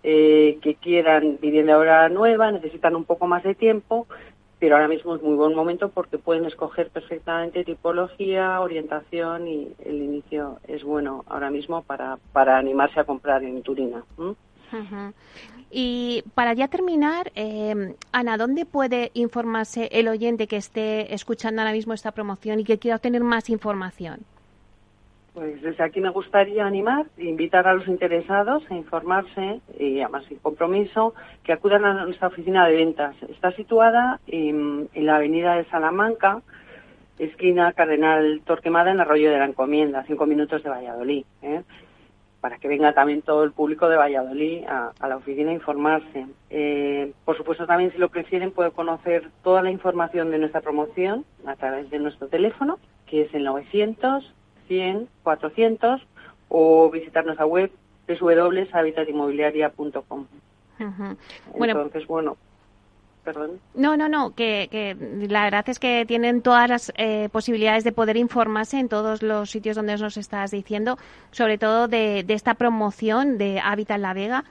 eh, 0.03 0.59
que 0.63 0.77
quieran 0.77 1.39
vivienda 1.41 1.75
ahora 1.75 2.09
nueva, 2.09 2.51
necesitan 2.53 2.97
un 2.97 3.05
poco 3.05 3.27
más 3.27 3.43
de 3.43 3.55
tiempo 3.55 4.07
pero 4.59 4.77
ahora 4.77 4.89
mismo 4.89 5.15
es 5.17 5.23
muy 5.23 5.35
buen 5.35 5.55
momento 5.55 5.89
porque 5.89 6.19
pueden 6.19 6.45
escoger 6.45 6.91
perfectamente 6.91 7.65
tipología, 7.65 8.61
orientación 8.61 9.49
y 9.49 9.73
el 9.85 9.97
inicio 10.03 10.59
es 10.67 10.85
bueno 10.85 11.25
ahora 11.29 11.51
mismo 11.51 11.83
para, 11.83 12.19
para 12.33 12.59
animarse 12.59 13.01
a 13.01 13.05
comprar 13.05 13.43
en 13.45 13.63
Turina. 13.63 14.05
Y 15.71 16.23
para 16.35 16.53
ya 16.55 16.69
terminar, 16.69 17.33
eh, 17.35 17.95
Ana, 18.13 18.37
¿dónde 18.37 18.65
puede 18.65 19.11
informarse 19.15 19.89
el 19.93 20.09
oyente 20.09 20.47
que 20.47 20.57
esté 20.57 21.15
escuchando 21.15 21.63
ahora 21.63 21.73
mismo 21.73 21.95
esta 21.95 22.13
promoción 22.13 22.61
y 22.61 22.65
que 22.65 22.79
quiera 22.79 22.97
obtener 22.97 23.23
más 23.23 23.49
información? 23.51 24.25
Pues 25.35 25.61
desde 25.63 25.83
aquí 25.83 26.01
me 26.01 26.11
gustaría 26.11 26.65
animar 26.65 27.07
e 27.19 27.25
invitar 27.25 27.67
a 27.67 27.75
los 27.75 27.89
interesados 27.89 28.63
a 28.71 28.75
informarse 28.75 29.61
y 29.77 30.01
además 30.01 30.25
sin 30.29 30.39
compromiso 30.39 31.13
que 31.43 31.53
acudan 31.53 31.85
a 31.85 32.05
nuestra 32.05 32.29
oficina 32.29 32.69
de 32.69 32.77
ventas. 32.77 33.17
Está 33.29 33.51
situada 33.51 34.21
en, 34.29 34.89
la 34.95 35.17
avenida 35.17 35.57
de 35.57 35.65
Salamanca, 35.65 36.41
esquina 37.19 37.73
Cardenal 37.73 38.43
Torquemada 38.45 38.93
en 38.93 39.01
Arroyo 39.01 39.33
de 39.33 39.39
la 39.39 39.47
Encomienda, 39.47 40.05
cinco 40.07 40.25
minutos 40.25 40.63
de 40.63 40.71
Valladolid. 40.71 41.25
¿eh? 41.43 41.63
para 42.41 42.59
que 42.59 42.69
venga 42.69 42.93
también 42.93 43.23
todo 43.23 43.43
el 43.43 43.53
público 43.53 43.89
de 43.89 43.97
Valladolid 43.97 44.65
a, 44.69 44.93
la 45.09 45.17
oficina 45.17 45.51
a 45.51 45.55
informarse. 45.55 46.27
Eh, 46.51 47.15
por 47.25 47.39
supuesto, 47.39 47.67
también 47.67 47.91
si 47.91 47.97
lo 47.97 48.11
prefieren, 48.11 48.51
puede 48.51 48.71
conocer 48.71 49.31
toda 49.43 49.63
la 49.63 49.71
información 49.71 50.31
de 50.31 50.39
nuestra 50.39 50.61
promoción 50.61 51.25
a 51.47 51.57
través 51.57 51.89
de 51.89 51.99
nuestro 51.99 52.29
teléfono, 52.29 52.79
que 53.07 53.23
es 53.23 53.35
el 53.35 53.45
900 53.45 54.35
100 54.69 55.09
400, 55.23 56.07
o 56.49 56.91
visitar 56.91 57.25
nuestra 57.25 57.47
web 57.47 57.71
www.habitatinmobiliaria.com. 58.07 60.27
Entonces, 61.55 62.07
bueno, 62.07 62.37
no, 63.75 63.97
no, 63.97 64.09
no, 64.09 64.35
que, 64.35 64.97
la 65.29 65.45
verdad 65.45 65.69
es 65.69 65.79
que 65.79 66.05
tienen 66.07 66.43
todas 66.43 66.69
las 66.69 66.93
eh, 66.97 67.29
posibilidades 67.33 67.85
de 67.85 67.93
poder 67.93 68.17
informarse 68.17 68.79
en 68.79 68.89
todos 68.89 69.23
los 69.23 69.51
sitios 69.51 69.77
donde 69.77 69.97
nos 69.97 70.17
estás 70.17 70.51
diciendo, 70.51 70.99
sobre 71.31 71.57
todo 71.57 71.89
de, 71.89 72.23
de 72.23 72.35
esta 72.35 72.55
promoción 72.55 73.39
de 73.39 73.61
Hábitat 73.61 73.99
La 73.99 74.13
Vega 74.13 74.45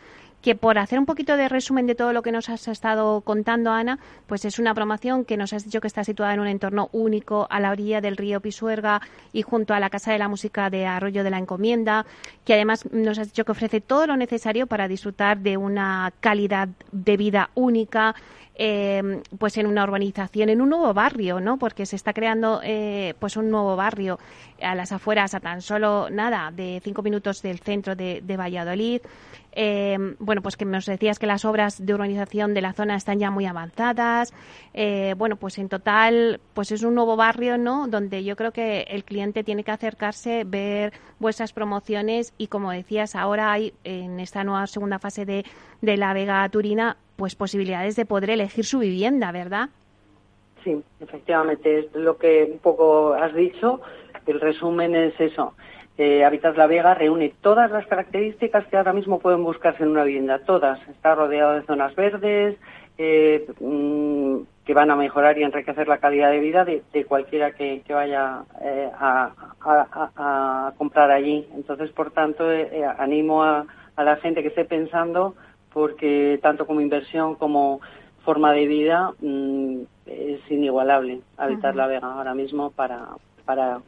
que 0.43 0.55
por 0.55 0.77
hacer 0.77 0.99
un 0.99 1.05
poquito 1.05 1.37
de 1.37 1.47
resumen 1.47 1.87
de 1.87 1.95
todo 1.95 2.11
lo 2.11 2.21
que 2.21 2.33
nos 2.33 2.49
has 2.49 2.67
estado 2.67 3.21
contando, 3.21 3.71
Ana, 3.71 3.97
pues 4.27 4.43
es 4.43 4.59
una 4.59 4.75
promoción 4.75 5.23
que 5.23 5.37
nos 5.37 5.53
has 5.53 5.63
dicho 5.63 5.79
que 5.79 5.87
está 5.87 6.03
situada 6.03 6.33
en 6.33 6.41
un 6.41 6.47
entorno 6.47 6.89
único 6.91 7.47
a 7.49 7.61
la 7.61 7.71
orilla 7.71 8.01
del 8.01 8.17
río 8.17 8.41
Pisuerga 8.41 9.01
y 9.31 9.41
junto 9.41 9.73
a 9.73 9.79
la 9.79 9.89
Casa 9.89 10.11
de 10.11 10.19
la 10.19 10.27
Música 10.27 10.69
de 10.69 10.85
Arroyo 10.85 11.23
de 11.23 11.29
la 11.29 11.39
Encomienda, 11.39 12.05
que 12.43 12.55
además 12.55 12.85
nos 12.91 13.19
has 13.19 13.27
dicho 13.27 13.45
que 13.45 13.53
ofrece 13.53 13.79
todo 13.79 14.05
lo 14.05 14.17
necesario 14.17 14.67
para 14.67 14.89
disfrutar 14.89 15.39
de 15.39 15.55
una 15.55 16.11
calidad 16.19 16.67
de 16.91 17.15
vida 17.15 17.49
única, 17.55 18.13
eh, 18.55 19.21
pues 19.37 19.57
en 19.57 19.67
una 19.67 19.83
urbanización, 19.83 20.49
en 20.49 20.61
un 20.61 20.69
nuevo 20.69 20.93
barrio, 20.93 21.39
¿no? 21.39 21.57
Porque 21.57 21.85
se 21.85 21.95
está 21.95 22.13
creando 22.13 22.61
eh, 22.63 23.13
pues 23.19 23.37
un 23.37 23.49
nuevo 23.49 23.75
barrio 23.75 24.19
a 24.61 24.75
las 24.75 24.91
afueras, 24.91 25.33
a 25.33 25.39
tan 25.39 25.61
solo 25.61 26.09
nada, 26.09 26.51
de 26.51 26.79
cinco 26.83 27.01
minutos 27.01 27.41
del 27.41 27.59
centro 27.59 27.95
de 27.95 28.37
Valladolid. 28.37 29.01
Eh, 29.55 30.15
bueno, 30.19 30.41
pues 30.41 30.57
que 30.57 30.65
nos 30.65 30.85
decías 30.85 31.19
que 31.19 31.27
las 31.27 31.45
obras 31.45 31.85
de 31.85 31.93
urbanización 31.93 32.53
de 32.53 32.61
la 32.61 32.73
zona 32.73 32.95
están 32.95 33.19
ya 33.19 33.29
muy 33.29 33.45
avanzadas. 33.45 34.33
Eh, 34.73 35.13
bueno, 35.17 35.35
pues 35.35 35.57
en 35.59 35.69
total, 35.69 36.39
pues 36.53 36.71
es 36.71 36.83
un 36.83 36.95
nuevo 36.95 37.15
barrio, 37.15 37.57
¿no? 37.57 37.87
Donde 37.87 38.23
yo 38.23 38.35
creo 38.35 38.51
que 38.51 38.81
el 38.89 39.03
cliente 39.03 39.43
tiene 39.43 39.63
que 39.63 39.71
acercarse, 39.71 40.43
ver 40.43 40.93
vuestras 41.19 41.53
promociones 41.53 42.33
y, 42.37 42.47
como 42.47 42.71
decías, 42.71 43.15
ahora 43.15 43.51
hay 43.51 43.73
en 43.83 44.19
esta 44.19 44.43
nueva 44.43 44.65
segunda 44.67 44.99
fase 44.99 45.25
de, 45.25 45.45
de 45.81 45.97
la 45.97 46.13
Vega 46.13 46.47
Turina, 46.49 46.97
pues 47.15 47.35
posibilidades 47.35 47.95
de 47.95 48.05
poder 48.05 48.29
elegir 48.29 48.65
su 48.65 48.79
vivienda, 48.79 49.31
¿verdad? 49.31 49.69
Sí, 50.63 50.81
efectivamente, 50.99 51.79
es 51.79 51.95
lo 51.95 52.17
que 52.17 52.49
un 52.51 52.59
poco 52.59 53.13
has 53.13 53.33
dicho. 53.33 53.81
El 54.25 54.39
resumen 54.39 54.95
es 54.95 55.19
eso 55.19 55.53
eh, 55.97 56.25
Habitat 56.25 56.57
La 56.57 56.67
Vega 56.67 56.95
reúne 56.95 57.33
todas 57.41 57.69
las 57.69 57.85
características 57.85 58.65
que 58.67 58.77
ahora 58.77 58.93
mismo 58.93 59.19
pueden 59.19 59.43
buscarse 59.43 59.83
en 59.83 59.89
una 59.89 60.03
vivienda, 60.03 60.39
todas. 60.39 60.79
Está 60.89 61.15
rodeado 61.15 61.53
de 61.53 61.63
zonas 61.63 61.95
verdes 61.95 62.57
eh, 62.97 63.45
mm, 63.59 64.37
que 64.65 64.73
van 64.73 64.89
a 64.89 64.95
mejorar 64.95 65.37
y 65.37 65.43
enriquecer 65.43 65.87
la 65.87 65.99
calidad 65.99 66.31
de 66.31 66.39
vida 66.39 66.65
de, 66.65 67.05
cualquiera 67.05 67.51
que, 67.51 67.83
vaya 67.89 68.43
eh, 68.61 68.89
a, 68.97 70.71
comprar 70.77 71.11
allí. 71.11 71.47
Entonces, 71.53 71.91
por 71.91 72.11
tanto, 72.11 72.51
eh, 72.51 72.83
animo 72.97 73.43
a, 73.43 73.65
la 73.97 74.15
gente 74.15 74.41
que 74.41 74.47
esté 74.47 74.65
pensando 74.65 75.35
porque 75.73 76.39
tanto 76.41 76.65
como 76.65 76.81
inversión 76.81 77.35
como 77.35 77.81
forma 78.23 78.53
de 78.53 78.67
vida 78.67 79.13
mm, 79.19 79.81
es 80.05 80.39
inigualable 80.51 81.21
Habitat 81.37 81.75
La 81.75 81.87
Vega 81.87 82.13
ahora 82.13 82.33
mismo 82.33 82.71
para 82.71 83.09
para 83.45 83.81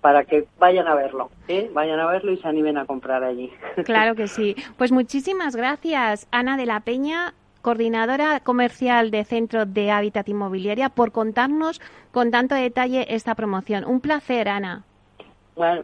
para 0.00 0.24
que 0.24 0.46
vayan 0.58 0.88
a 0.88 0.94
verlo, 0.94 1.30
¿eh? 1.48 1.70
vayan 1.74 2.00
a 2.00 2.06
verlo 2.06 2.32
y 2.32 2.38
se 2.38 2.48
animen 2.48 2.78
a 2.78 2.86
comprar 2.86 3.22
allí. 3.22 3.52
Claro 3.84 4.14
que 4.14 4.28
sí. 4.28 4.56
Pues 4.78 4.92
muchísimas 4.92 5.54
gracias, 5.54 6.26
Ana 6.30 6.56
de 6.56 6.64
la 6.64 6.80
Peña, 6.80 7.34
coordinadora 7.60 8.40
comercial 8.40 9.10
de 9.10 9.24
Centro 9.24 9.66
de 9.66 9.90
Hábitat 9.90 10.26
Inmobiliaria, 10.28 10.88
por 10.88 11.12
contarnos 11.12 11.80
con 12.12 12.30
tanto 12.30 12.54
detalle 12.54 13.14
esta 13.14 13.34
promoción. 13.34 13.84
Un 13.84 14.00
placer, 14.00 14.48
Ana. 14.48 14.84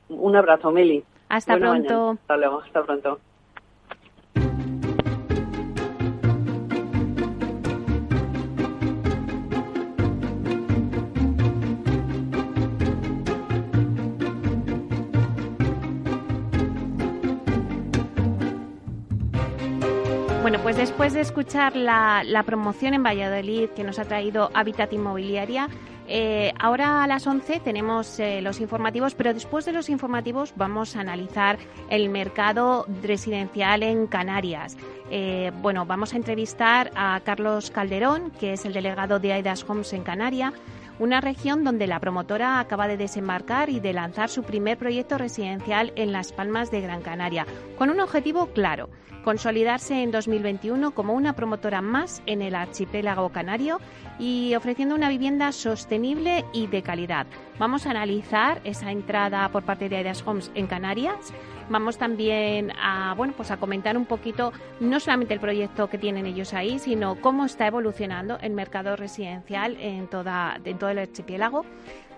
un 0.09 0.37
abrazo, 0.37 0.71
Meli. 0.71 1.05
Hasta 1.29 1.59
pronto. 1.59 2.13
Hasta 2.13 2.37
luego, 2.37 2.61
hasta 2.61 2.83
pronto. 2.85 3.21
Bueno, 20.47 20.61
pues 20.63 20.77
después 20.77 21.13
de 21.13 21.23
escuchar 21.23 21.75
la, 21.75 22.45
promoción 22.47 22.95
en 22.95 23.03
Valladolid 23.03 23.69
que 23.71 23.83
nos 23.83 23.99
ha 23.99 24.05
traído 24.05 24.53
Hábitat 24.55 24.93
Inmobiliaria, 24.93 25.69
eh, 26.07 26.53
ahora 26.61 27.03
a 27.03 27.09
las 27.09 27.27
11 27.27 27.59
tenemos 27.59 28.21
eh, 28.21 28.41
los 28.43 28.61
informativos, 28.61 29.17
pero 29.17 29.35
después 29.35 29.65
de 29.65 29.73
los 29.73 29.89
informativos 29.89 30.53
vamos 30.55 30.95
a 30.95 31.01
analizar 31.01 31.59
el 31.91 32.11
mercado 32.11 32.87
residencial 33.03 33.83
en 33.83 34.07
Canarias. 34.07 34.77
Eh, 35.11 35.51
bueno, 35.63 35.85
vamos 35.85 36.15
a 36.15 36.17
entrevistar 36.17 36.93
a 36.95 37.21
Carlos 37.25 37.73
Calderón, 37.73 38.31
que 38.31 38.53
es 38.53 38.65
el 38.65 38.73
delegado 38.73 39.19
de 39.19 39.33
Aidas 39.33 39.69
Homes 39.69 39.93
en 39.95 40.05
Canarias 40.05 40.55
una 40.99 41.21
región 41.21 41.65
donde 41.65 41.87
la 41.87 42.01
promotora 42.01 42.61
acaba 42.61 42.89
de 42.89 42.97
desembarcar 42.97 43.71
y 43.71 43.81
de 43.81 43.93
lanzar 43.93 44.29
su 44.29 44.43
primer 44.43 44.79
proyecto 44.79 45.19
residencial 45.19 45.93
en 45.97 46.13
Las 46.13 46.33
Palmas 46.33 46.71
de 46.71 46.81
Gran 46.81 47.03
Canaria, 47.03 47.47
con 47.77 47.91
un 47.91 48.01
objetivo 48.01 48.47
claro, 48.47 48.89
consolidarse 49.27 50.03
en 50.03 50.13
2021 50.13 50.93
como 50.93 51.13
una 51.13 51.35
promotora 51.35 51.83
más 51.83 52.23
en 52.27 52.43
el 52.43 52.55
archipiélago 52.55 53.31
canario 53.31 53.81
y 54.21 54.55
ofreciendo 54.55 54.95
una 54.95 55.09
vivienda 55.09 55.51
sostenible 55.51 56.45
y 56.53 56.69
de 56.69 56.83
calidad. 56.83 57.27
Vamos 57.59 57.87
a 57.87 57.91
analizar 57.91 58.61
esa 58.63 58.93
entrada 58.93 59.49
por 59.51 59.65
parte 59.65 59.89
de 59.89 59.97
Aidas 59.97 60.23
Homes 60.25 60.53
en 60.55 60.69
Canarias. 60.69 61.33
Vamos 61.69 61.99
también 61.99 62.73
a, 62.81 63.15
bueno, 63.17 63.35
pues 63.37 63.51
a 63.51 63.57
comentar 63.57 63.97
un 63.97 64.07
poquito 64.07 64.53
no 64.79 65.01
solamente 65.01 65.35
el 65.35 65.41
proyecto 65.41 65.89
que 65.89 65.99
tienen 65.99 66.27
ellos 66.27 66.55
ahí, 66.55 66.79
sino 66.79 67.21
cómo 67.21 67.45
está 67.45 67.67
evolucionando 67.67 68.39
el 68.41 68.53
mercado 68.53 68.95
residencial 68.95 69.77
en, 69.81 70.07
toda, 70.07 70.61
en 70.65 70.79
todo 70.79 70.91
el 70.91 70.99
archipiélago. 70.99 71.65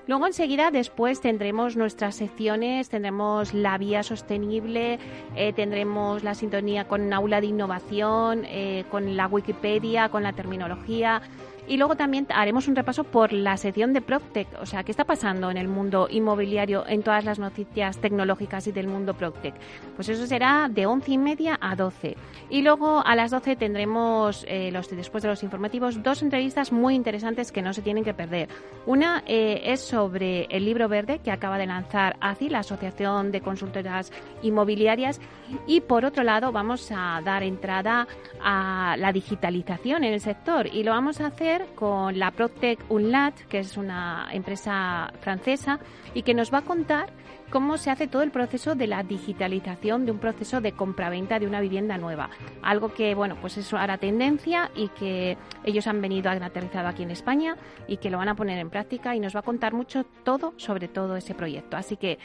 Luego 0.07 0.27
enseguida 0.27 0.71
después 0.71 1.21
tendremos 1.21 1.77
nuestras 1.77 2.17
secciones, 2.17 2.89
tendremos 2.89 3.53
la 3.53 3.77
vía 3.77 4.03
sostenible, 4.03 4.99
eh, 5.37 5.53
tendremos 5.53 6.25
la 6.25 6.35
sintonía 6.35 6.89
con 6.89 7.13
aula 7.13 7.43
de 7.43 7.49
innovación, 7.49 8.47
eh, 8.47 8.85
con 8.91 9.19
la 9.19 9.27
Wikipedia, 9.27 10.09
con 10.09 10.23
la 10.23 10.33
terminología. 10.33 11.21
Y 11.69 11.77
luego 11.77 11.97
también 11.97 12.27
haremos 12.31 12.67
un 12.67 12.75
repaso 12.75 13.05
por 13.05 13.33
la 13.33 13.57
sección 13.59 13.93
de 13.93 14.01
Proctec, 14.01 14.49
o 14.61 14.65
sea, 14.65 14.85
qué 14.85 14.91
está 14.91 15.05
pasando 15.05 15.51
en 15.51 15.59
el 15.59 15.69
mundo 15.69 16.09
inmobiliario, 16.11 16.87
en 16.87 17.03
todas 17.03 17.27
las 17.27 17.39
noticias 17.39 17.99
tecnológicas 17.99 18.67
y 18.67 18.73
del 18.73 18.89
mundo 18.89 19.13
Proctec. 19.13 19.55
Pues 19.95 20.09
eso 20.09 20.27
será 20.27 20.69
de 20.71 20.87
once 20.87 21.13
y 21.13 21.19
media 21.19 21.59
a 21.61 21.77
12. 21.77 22.17
Y 22.49 22.63
luego 22.63 23.03
a 23.05 23.15
las 23.15 23.31
12 23.31 23.57
tendremos, 23.57 24.47
eh, 24.49 24.71
los, 24.73 24.89
después 24.89 25.23
de 25.23 25.29
los 25.29 25.43
informativos, 25.43 26.03
dos 26.03 26.23
entrevistas 26.23 26.73
muy 26.73 26.95
interesantes 26.95 27.53
que 27.53 27.61
no 27.61 27.75
se 27.75 27.83
tienen 27.83 28.03
que 28.03 28.15
perder. 28.15 28.49
Una 28.87 29.23
eh, 29.27 29.61
es 29.65 29.81
sobre 29.81 30.47
el 30.47 30.65
libro 30.65 30.89
verde 30.89 31.19
que 31.19 31.31
acaba 31.31 31.59
de 31.59 31.67
lanzar 31.67 32.17
ACI, 32.21 32.49
la 32.49 32.61
Asociación 32.61 33.31
de 33.31 33.43
Consultoras 33.43 34.11
Inmobiliarias. 34.43 35.21
Y 35.67 35.83
por 35.83 36.07
otro 36.07 36.25
lado, 36.25 36.51
vamos 36.51 36.91
a 36.95 37.21
dar 37.23 37.43
entrada 37.43 38.09
a 38.43 38.97
la 38.99 39.13
digitalización 39.13 40.05
en 40.05 40.15
el 40.15 40.21
sector 40.21 40.67
y 40.67 40.83
lo 40.83 40.93
vamos 40.93 41.21
a 41.21 41.27
hacer 41.27 41.58
con 41.75 42.19
la 42.19 42.31
Protec 42.31 42.79
Unlat, 42.89 43.35
que 43.49 43.59
es 43.59 43.77
una 43.77 44.29
empresa 44.33 45.13
francesa, 45.21 45.79
y 46.15 46.23
que 46.23 46.35
nos 46.35 46.53
va 46.53 46.59
a 46.59 46.63
contar 46.63 47.11
cómo 47.51 47.79
se 47.79 47.91
hace 47.91 48.09
todo 48.09 48.23
el 48.23 48.31
proceso 48.31 48.75
de 48.75 48.87
la 48.87 49.03
digitalización 49.03 50.05
de 50.05 50.13
un 50.13 50.19
proceso 50.19 50.61
de 50.61 50.73
compraventa 50.73 51.39
de 51.39 51.47
una 51.47 51.61
vivienda 51.61 51.97
nueva. 51.99 52.31
Algo 52.63 52.93
que, 52.93 53.15
bueno, 53.15 53.37
pues 53.41 53.57
es 53.59 53.73
ahora 53.73 53.99
tendencia 53.99 54.71
y 54.75 54.89
que 54.89 55.37
ellos 55.65 55.87
han 55.87 56.01
venido 56.01 56.31
a 56.31 56.35
aterrizado 56.35 56.89
aquí 56.89 57.03
en 57.03 57.11
España 57.11 57.57
y 57.87 57.97
que 57.97 58.11
lo 58.11 58.19
van 58.19 58.29
a 58.29 58.37
poner 58.37 58.59
en 58.59 58.71
práctica 58.71 59.17
y 59.17 59.21
nos 59.21 59.35
va 59.35 59.41
a 59.41 59.45
contar 59.45 59.73
mucho 59.73 60.05
todo 60.25 60.55
sobre 60.57 60.89
todo 60.89 61.17
ese 61.17 61.35
proyecto. 61.35 61.77
Así 61.77 61.97
que 61.97 62.19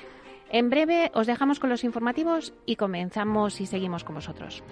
en 0.49 0.69
breve 0.69 1.11
os 1.15 1.25
dejamos 1.25 1.59
con 1.59 1.69
los 1.69 1.83
informativos 1.83 2.53
y 2.65 2.75
comenzamos 2.75 3.59
y 3.59 3.65
seguimos 3.65 4.03
con 4.03 4.15
vosotros. 4.15 4.63